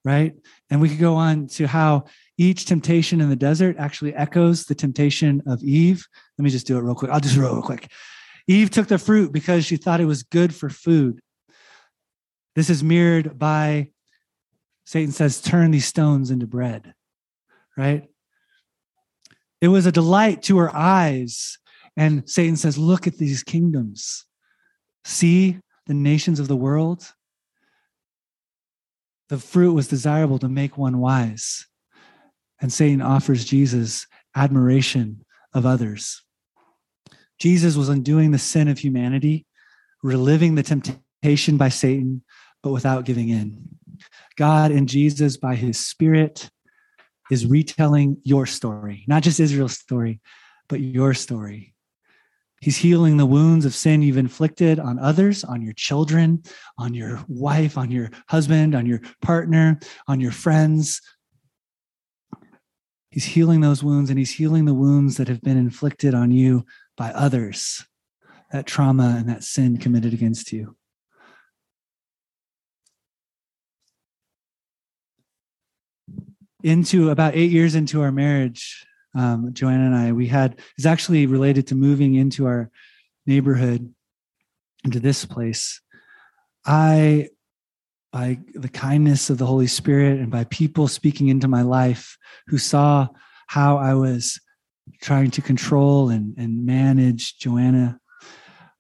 right? 0.05 0.35
And 0.71 0.81
we 0.81 0.89
could 0.89 0.99
go 0.99 1.15
on 1.15 1.49
to 1.49 1.67
how 1.67 2.05
each 2.39 2.67
temptation 2.67 3.21
in 3.21 3.31
the 3.31 3.37
desert 3.37 3.77
actually 3.79 4.15
echoes 4.15 4.65
the 4.65 4.75
temptation 4.75 5.43
of 5.47 5.63
Eve. 5.63 6.07
Let 6.39 6.45
me 6.45 6.51
just 6.51 6.67
do 6.67 6.77
it 6.77 6.83
real 6.83 6.95
quick. 6.95 7.11
I'll 7.11 7.21
just 7.21 7.37
roll 7.37 7.55
real 7.55 7.63
quick. 7.63 7.91
Eve 8.47 8.71
took 8.71 8.89
the 8.89 8.99
fruit 8.99 9.33
because 9.33 9.65
she 9.65 9.77
thought 9.77 10.01
it 10.01 10.07
was 10.07 10.23
good 10.23 10.55
for 10.55 10.69
food. 10.69 11.21
This 12.55 12.71
is 12.71 12.83
mirrored 12.83 13.39
by 13.39 13.91
Satan 14.85 15.13
says, 15.13 15.41
turn 15.41 15.73
these 15.73 15.87
stones 15.87 16.31
into 16.31 16.47
bread, 16.47 16.95
right? 17.77 18.09
It 19.61 19.69
was 19.69 19.85
a 19.85 19.93
delight 19.93 20.43
to 20.45 20.59
her 20.59 20.75
eyes. 20.75 21.59
And 21.97 22.29
Satan 22.29 22.57
says, 22.57 22.79
look 22.79 23.07
at 23.07 23.19
these 23.19 23.43
kingdoms. 23.43 24.25
See 25.05 25.59
the 25.87 25.95
nations 25.95 26.39
of 26.39 26.47
the 26.47 26.57
world. 26.57 27.13
The 29.29 29.39
fruit 29.39 29.73
was 29.73 29.89
desirable 29.89 30.39
to 30.39 30.49
make 30.49 30.79
one 30.79 30.99
wise. 30.99 31.67
And 32.61 32.73
Satan 32.73 33.03
offers 33.03 33.45
Jesus 33.45 34.07
admiration 34.35 35.25
of 35.53 35.67
others. 35.67 36.23
Jesus 37.39 37.77
was 37.77 37.89
undoing 37.89 38.31
the 38.31 38.39
sin 38.39 38.69
of 38.69 38.79
humanity, 38.79 39.47
reliving 40.03 40.55
the 40.55 40.63
temptation 40.63 41.57
by 41.57 41.69
Satan, 41.69 42.23
but 42.63 42.73
without 42.73 43.05
giving 43.05 43.29
in. 43.29 43.69
God 44.37 44.71
and 44.71 44.89
Jesus, 44.89 45.37
by 45.37 45.55
his 45.55 45.79
Spirit, 45.79 46.51
is 47.31 47.47
retelling 47.47 48.19
your 48.23 48.47
story, 48.47 49.05
not 49.09 49.23
just 49.23 49.41
Israel's 49.41 49.79
story, 49.79 50.21
but 50.69 50.81
your 50.81 51.15
story. 51.15 51.75
He's 52.61 52.77
healing 52.77 53.17
the 53.17 53.27
wounds 53.27 53.67
of 53.67 53.75
sin 53.75 54.03
you've 54.03 54.17
inflicted 54.17 54.81
on 54.81 54.99
others, 54.99 55.45
on 55.45 55.61
your 55.61 55.75
children, 55.75 56.43
on 56.79 56.95
your 56.95 57.23
wife, 57.29 57.77
on 57.77 57.91
your 57.91 58.11
husband, 58.29 58.75
on 58.75 58.87
your 58.87 59.01
partner, 59.21 59.79
on 60.09 60.21
your 60.21 60.33
friends. 60.33 61.01
He's 63.17 63.25
healing 63.25 63.63
those 63.63 63.83
wounds 63.83 64.11
and 64.11 64.19
he's 64.19 64.33
healing 64.33 64.67
the 64.67 64.75
wounds 64.75 65.17
that 65.17 65.29
have 65.29 65.41
been 65.41 65.57
inflicted 65.57 66.15
on 66.15 66.33
you 66.33 66.67
by 66.99 67.13
others, 67.13 67.83
that 68.53 68.67
trauma 68.67 69.17
and 69.19 69.27
that 69.31 69.43
sin 69.43 69.79
committed 69.79 70.13
against 70.13 70.53
you. 70.53 70.77
Into 76.63 77.09
about 77.09 77.35
eight 77.35 77.51
years 77.51 77.75
into 77.75 78.03
our 78.03 78.13
marriage, 78.13 78.87
um, 79.15 79.55
Joanna 79.55 79.87
and 79.87 79.95
I, 79.97 80.13
we 80.13 80.27
had 80.27 80.61
is 80.77 80.85
actually 80.85 81.25
related 81.25 81.69
to 81.69 81.75
moving 81.75 82.17
into 82.17 82.45
our 82.45 82.71
neighborhood, 83.25 83.95
into 84.85 85.01
this 85.01 85.25
place. 85.25 85.81
I, 86.67 87.31
by 88.17 88.39
the 88.55 88.71
kindness 88.71 89.29
of 89.29 89.37
the 89.37 89.45
Holy 89.45 89.67
Spirit 89.67 90.19
and 90.19 90.31
by 90.31 90.45
people 90.45 90.89
speaking 90.89 91.29
into 91.29 91.49
my 91.49 91.61
life 91.61 92.17
who 92.47 92.57
saw 92.57 93.07
how 93.47 93.77
I 93.77 93.93
was 93.93 94.41
trying 95.03 95.31
to 95.33 95.43
control 95.43 96.09
and, 96.09 96.35
and 96.39 96.65
manage 96.65 97.37
Joanna, 97.37 98.01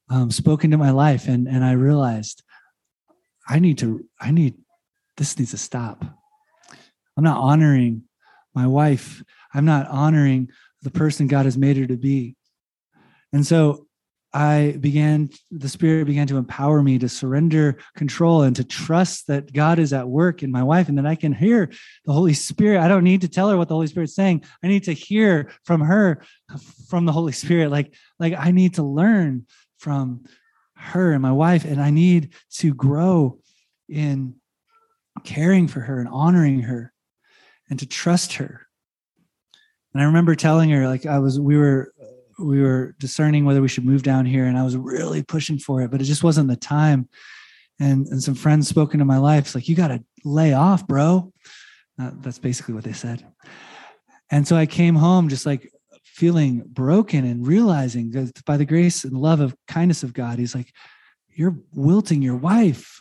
um, 0.08 0.30
spoke 0.30 0.64
into 0.64 0.78
my 0.78 0.90
life, 0.90 1.28
and 1.28 1.46
and 1.48 1.62
I 1.62 1.72
realized 1.72 2.42
I 3.46 3.58
need 3.58 3.76
to 3.78 4.08
I 4.18 4.30
need 4.30 4.54
this 5.18 5.38
needs 5.38 5.50
to 5.50 5.58
stop. 5.58 6.02
I'm 7.14 7.24
not 7.24 7.36
honoring 7.36 8.04
my 8.54 8.66
wife 8.66 9.22
I'm 9.52 9.66
not 9.66 9.86
honoring 9.88 10.48
the 10.80 10.90
person 10.90 11.26
God 11.26 11.44
has 11.44 11.58
made 11.58 11.76
her 11.76 11.86
to 11.86 11.96
be. 11.98 12.36
And 13.34 13.46
so 13.46 13.85
I 14.36 14.76
began, 14.80 15.30
the 15.50 15.68
Spirit 15.68 16.04
began 16.04 16.26
to 16.26 16.36
empower 16.36 16.82
me 16.82 16.98
to 16.98 17.08
surrender 17.08 17.78
control 17.96 18.42
and 18.42 18.54
to 18.56 18.64
trust 18.64 19.28
that 19.28 19.50
God 19.50 19.78
is 19.78 19.94
at 19.94 20.06
work 20.06 20.42
in 20.42 20.52
my 20.52 20.62
wife 20.62 20.90
and 20.90 20.98
that 20.98 21.06
I 21.06 21.14
can 21.14 21.32
hear 21.32 21.70
the 22.04 22.12
Holy 22.12 22.34
Spirit. 22.34 22.82
I 22.82 22.88
don't 22.88 23.02
need 23.02 23.22
to 23.22 23.28
tell 23.28 23.48
her 23.48 23.56
what 23.56 23.68
the 23.68 23.74
Holy 23.74 23.86
Spirit's 23.86 24.14
saying. 24.14 24.44
I 24.62 24.68
need 24.68 24.84
to 24.84 24.92
hear 24.92 25.50
from 25.64 25.80
her, 25.80 26.20
from 26.90 27.06
the 27.06 27.12
Holy 27.12 27.32
Spirit. 27.32 27.70
Like, 27.70 27.94
like 28.18 28.34
I 28.38 28.50
need 28.50 28.74
to 28.74 28.82
learn 28.82 29.46
from 29.78 30.24
her 30.74 31.12
and 31.12 31.22
my 31.22 31.32
wife, 31.32 31.64
and 31.64 31.80
I 31.80 31.88
need 31.88 32.34
to 32.56 32.74
grow 32.74 33.38
in 33.88 34.34
caring 35.24 35.66
for 35.66 35.80
her 35.80 35.98
and 35.98 36.10
honoring 36.10 36.60
her 36.60 36.92
and 37.70 37.78
to 37.78 37.86
trust 37.86 38.34
her. 38.34 38.66
And 39.94 40.02
I 40.02 40.06
remember 40.08 40.34
telling 40.34 40.68
her, 40.68 40.86
like, 40.86 41.06
I 41.06 41.20
was, 41.20 41.40
we 41.40 41.56
were, 41.56 41.94
we 42.38 42.60
were 42.60 42.94
discerning 42.98 43.44
whether 43.44 43.62
we 43.62 43.68
should 43.68 43.84
move 43.84 44.02
down 44.02 44.26
here, 44.26 44.44
and 44.44 44.58
I 44.58 44.62
was 44.62 44.76
really 44.76 45.22
pushing 45.22 45.58
for 45.58 45.82
it, 45.82 45.90
but 45.90 46.00
it 46.00 46.04
just 46.04 46.24
wasn't 46.24 46.48
the 46.48 46.56
time. 46.56 47.08
And 47.78 48.06
and 48.06 48.22
some 48.22 48.34
friends 48.34 48.68
spoke 48.68 48.94
into 48.94 49.04
my 49.04 49.18
life, 49.18 49.44
it's 49.44 49.54
like, 49.54 49.68
you 49.68 49.76
got 49.76 49.88
to 49.88 50.02
lay 50.24 50.52
off, 50.52 50.86
bro. 50.86 51.32
Uh, 52.00 52.10
that's 52.20 52.38
basically 52.38 52.74
what 52.74 52.84
they 52.84 52.92
said. 52.92 53.26
And 54.30 54.46
so 54.46 54.56
I 54.56 54.66
came 54.66 54.94
home 54.94 55.28
just 55.28 55.46
like 55.46 55.70
feeling 56.04 56.62
broken 56.66 57.24
and 57.24 57.46
realizing 57.46 58.10
that 58.12 58.44
by 58.44 58.56
the 58.56 58.64
grace 58.64 59.04
and 59.04 59.16
love 59.16 59.40
of 59.40 59.54
kindness 59.68 60.02
of 60.02 60.12
God, 60.12 60.38
He's 60.38 60.54
like, 60.54 60.72
you're 61.28 61.56
wilting 61.72 62.22
your 62.22 62.36
wife. 62.36 63.00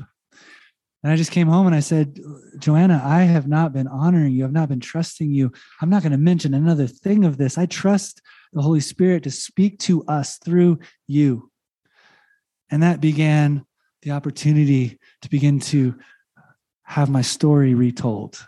And 1.06 1.12
I 1.12 1.18
just 1.18 1.30
came 1.30 1.48
home 1.48 1.68
and 1.68 1.76
I 1.76 1.82
said, 1.82 2.20
Joanna, 2.58 3.00
I 3.06 3.26
have 3.26 3.48
not 3.48 3.74
been 3.74 3.88
honoring 3.88 4.32
you. 4.32 4.44
I've 4.44 4.52
not 4.52 4.70
been 4.70 4.80
trusting 4.80 5.30
you. 5.30 5.52
I'm 5.80 5.92
not 5.92 6.02
going 6.02 6.14
to 6.14 6.18
mention 6.18 6.56
another 6.56 6.88
thing 6.88 7.26
of 7.26 7.38
this. 7.38 7.60
I 7.60 7.68
trust 7.68 8.24
the 8.54 8.64
Holy 8.64 8.80
Spirit 8.80 9.22
to 9.22 9.30
speak 9.30 9.78
to 9.82 10.04
us 10.06 10.40
through 10.40 10.80
you. 11.06 11.52
And 12.72 12.82
that 12.82 13.02
began 13.02 13.68
the 14.02 14.14
opportunity 14.14 14.98
to 15.22 15.30
begin 15.30 15.60
to 15.60 15.94
have 16.82 17.12
my 17.12 17.22
story 17.22 17.76
retold 17.76 18.44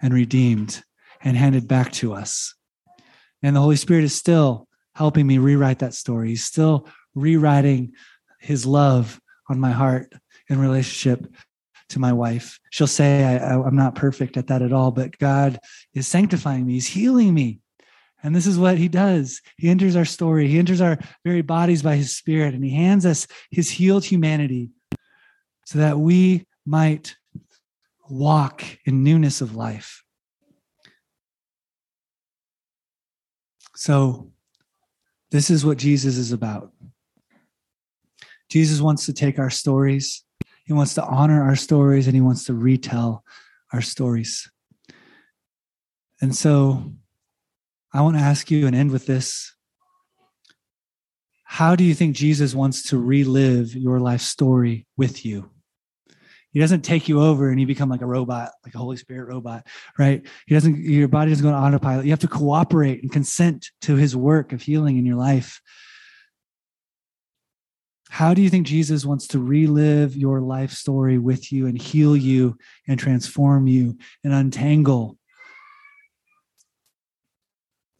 and 0.00 0.14
redeemed 0.14 0.84
and 1.24 1.36
handed 1.36 1.66
back 1.66 1.90
to 1.94 2.12
us. 2.12 2.54
And 3.42 3.56
the 3.56 3.60
Holy 3.60 3.74
Spirit 3.74 4.04
is 4.04 4.14
still 4.14 4.68
helping 4.94 5.26
me 5.26 5.38
rewrite 5.38 5.80
that 5.80 5.94
story. 5.94 6.28
He's 6.28 6.44
still 6.44 6.86
rewriting 7.16 7.94
his 8.38 8.64
love 8.64 9.20
on 9.48 9.58
my 9.58 9.72
heart 9.72 10.12
in 10.48 10.60
relationship 10.60 11.26
to 11.90 11.98
my 11.98 12.12
wife. 12.12 12.58
She'll 12.70 12.86
say, 12.86 13.24
I, 13.24 13.54
am 13.54 13.76
not 13.76 13.94
perfect 13.94 14.36
at 14.36 14.46
that 14.48 14.62
at 14.62 14.72
all, 14.72 14.90
but 14.90 15.18
God 15.18 15.58
is 15.94 16.06
sanctifying 16.08 16.66
me, 16.66 16.74
He's 16.74 16.86
healing 16.86 17.34
me. 17.34 17.60
And 18.22 18.34
this 18.34 18.46
is 18.46 18.58
what 18.58 18.78
He 18.78 18.88
does. 18.88 19.40
He 19.56 19.68
enters 19.68 19.96
our 19.96 20.04
story, 20.04 20.48
He 20.48 20.58
enters 20.58 20.80
our 20.80 20.98
very 21.24 21.42
bodies 21.42 21.82
by 21.82 21.96
His 21.96 22.16
Spirit, 22.16 22.54
and 22.54 22.64
He 22.64 22.70
hands 22.70 23.06
us 23.06 23.26
His 23.50 23.70
healed 23.70 24.04
humanity 24.04 24.70
so 25.66 25.78
that 25.78 25.98
we 25.98 26.46
might 26.66 27.16
walk 28.08 28.64
in 28.84 29.04
newness 29.04 29.40
of 29.40 29.54
life. 29.54 30.02
So, 33.76 34.32
this 35.30 35.48
is 35.48 35.64
what 35.64 35.78
Jesus 35.78 36.16
is 36.16 36.32
about. 36.32 36.72
Jesus 38.50 38.80
wants 38.80 39.06
to 39.06 39.12
take 39.12 39.38
our 39.38 39.48
stories 39.48 40.24
he 40.70 40.74
wants 40.74 40.94
to 40.94 41.04
honor 41.04 41.42
our 41.42 41.56
stories 41.56 42.06
and 42.06 42.14
he 42.14 42.20
wants 42.20 42.44
to 42.44 42.54
retell 42.54 43.24
our 43.72 43.80
stories. 43.80 44.48
And 46.22 46.32
so 46.32 46.92
I 47.92 48.02
want 48.02 48.16
to 48.16 48.22
ask 48.22 48.52
you 48.52 48.68
and 48.68 48.76
end 48.76 48.92
with 48.92 49.04
this. 49.04 49.52
How 51.42 51.74
do 51.74 51.82
you 51.82 51.92
think 51.92 52.14
Jesus 52.14 52.54
wants 52.54 52.84
to 52.90 52.98
relive 52.98 53.74
your 53.74 53.98
life 53.98 54.20
story 54.20 54.86
with 54.96 55.26
you? 55.26 55.50
He 56.52 56.60
doesn't 56.60 56.82
take 56.82 57.08
you 57.08 57.20
over 57.20 57.50
and 57.50 57.60
you 57.60 57.66
become 57.66 57.88
like 57.88 58.02
a 58.02 58.06
robot, 58.06 58.52
like 58.64 58.76
a 58.76 58.78
Holy 58.78 58.96
Spirit 58.96 59.26
robot, 59.26 59.66
right? 59.98 60.24
He 60.46 60.54
doesn't, 60.54 60.76
your 60.76 61.08
body 61.08 61.32
doesn't 61.32 61.44
go 61.44 61.52
on 61.52 61.64
autopilot. 61.64 62.04
You 62.04 62.12
have 62.12 62.20
to 62.20 62.28
cooperate 62.28 63.02
and 63.02 63.10
consent 63.10 63.70
to 63.80 63.96
his 63.96 64.14
work 64.14 64.52
of 64.52 64.62
healing 64.62 64.98
in 64.98 65.04
your 65.04 65.16
life. 65.16 65.60
How 68.12 68.34
do 68.34 68.42
you 68.42 68.50
think 68.50 68.66
Jesus 68.66 69.04
wants 69.04 69.28
to 69.28 69.38
relive 69.38 70.16
your 70.16 70.40
life 70.40 70.72
story 70.72 71.16
with 71.16 71.52
you 71.52 71.68
and 71.68 71.80
heal 71.80 72.16
you 72.16 72.58
and 72.88 72.98
transform 72.98 73.68
you 73.68 73.96
and 74.24 74.32
untangle 74.34 75.16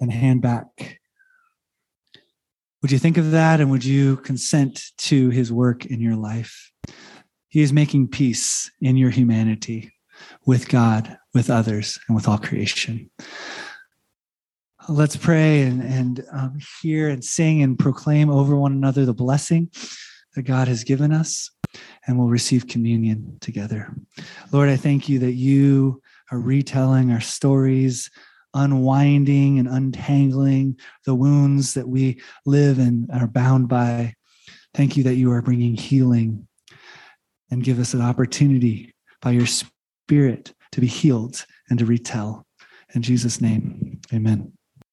and 0.01 0.13
hand 0.13 0.43
back? 0.43 0.99
Would 2.83 2.91
you 2.91 2.99
think 2.99 3.19
of 3.19 3.31
that 3.31 3.61
and 3.61 3.71
would 3.71 3.85
you 3.85 4.17
consent 4.17 4.83
to 4.99 5.31
his 5.31 5.53
work 5.53 5.87
in 5.87 6.01
your 6.01 6.17
life? 6.17 6.73
He 7.49 7.63
is 7.63 7.73
making 7.73 8.09
peace 8.09 8.69
in 8.81 8.97
your 8.97 9.11
humanity. 9.11 9.93
with 10.47 10.69
God, 10.69 11.17
with 11.35 11.51
others, 11.51 11.99
and 12.09 12.15
with 12.15 12.29
all 12.29 12.39
creation. 12.39 13.11
Let's 14.91 15.17
pray 15.17 15.63
and, 15.63 15.81
and 15.81 16.27
um, 16.33 16.59
hear 16.83 17.11
and 17.11 17.25
sing 17.25 17.63
and 17.63 17.79
proclaim 17.79 18.29
over 18.29 18.57
one 18.57 18.73
another 18.73 19.07
the 19.07 19.15
blessing 19.15 19.71
that 20.35 20.43
God 20.43 20.67
has 20.67 20.83
given 20.83 21.13
us, 21.13 21.49
and 22.09 22.19
we'll 22.19 22.27
receive 22.27 22.67
communion 22.67 23.39
together. 23.41 23.95
Lord, 24.51 24.69
I 24.69 24.75
thank 24.75 25.09
you 25.09 25.21
that 25.21 25.35
you 25.35 26.03
are 26.33 26.41
retelling 26.41 27.13
our 27.13 27.21
stories, 27.21 28.11
unwinding 28.53 29.61
and 29.61 29.69
untangling 29.69 30.77
the 31.07 31.15
wounds 31.15 31.75
that 31.75 31.87
we 31.87 32.21
live 32.45 32.81
and 32.81 33.09
are 33.13 33.29
bound 33.29 33.69
by. 33.69 34.15
Thank 34.75 34.97
you 34.97 35.05
that 35.05 35.15
you 35.15 35.31
are 35.31 35.41
bringing 35.41 35.77
healing 35.77 36.49
and 37.49 37.63
give 37.63 37.79
us 37.79 37.95
an 37.95 38.01
opportunity 38.01 38.93
by 39.23 39.31
your 39.31 39.47
spirit 39.47 40.53
to 40.73 40.81
be 40.81 40.89
healed 40.89 41.47
and 41.69 41.79
to 41.79 41.87
retell. 41.87 42.45
In 42.93 43.03
Jesus' 43.03 43.41
name, 43.41 44.01
amen. 44.13 44.53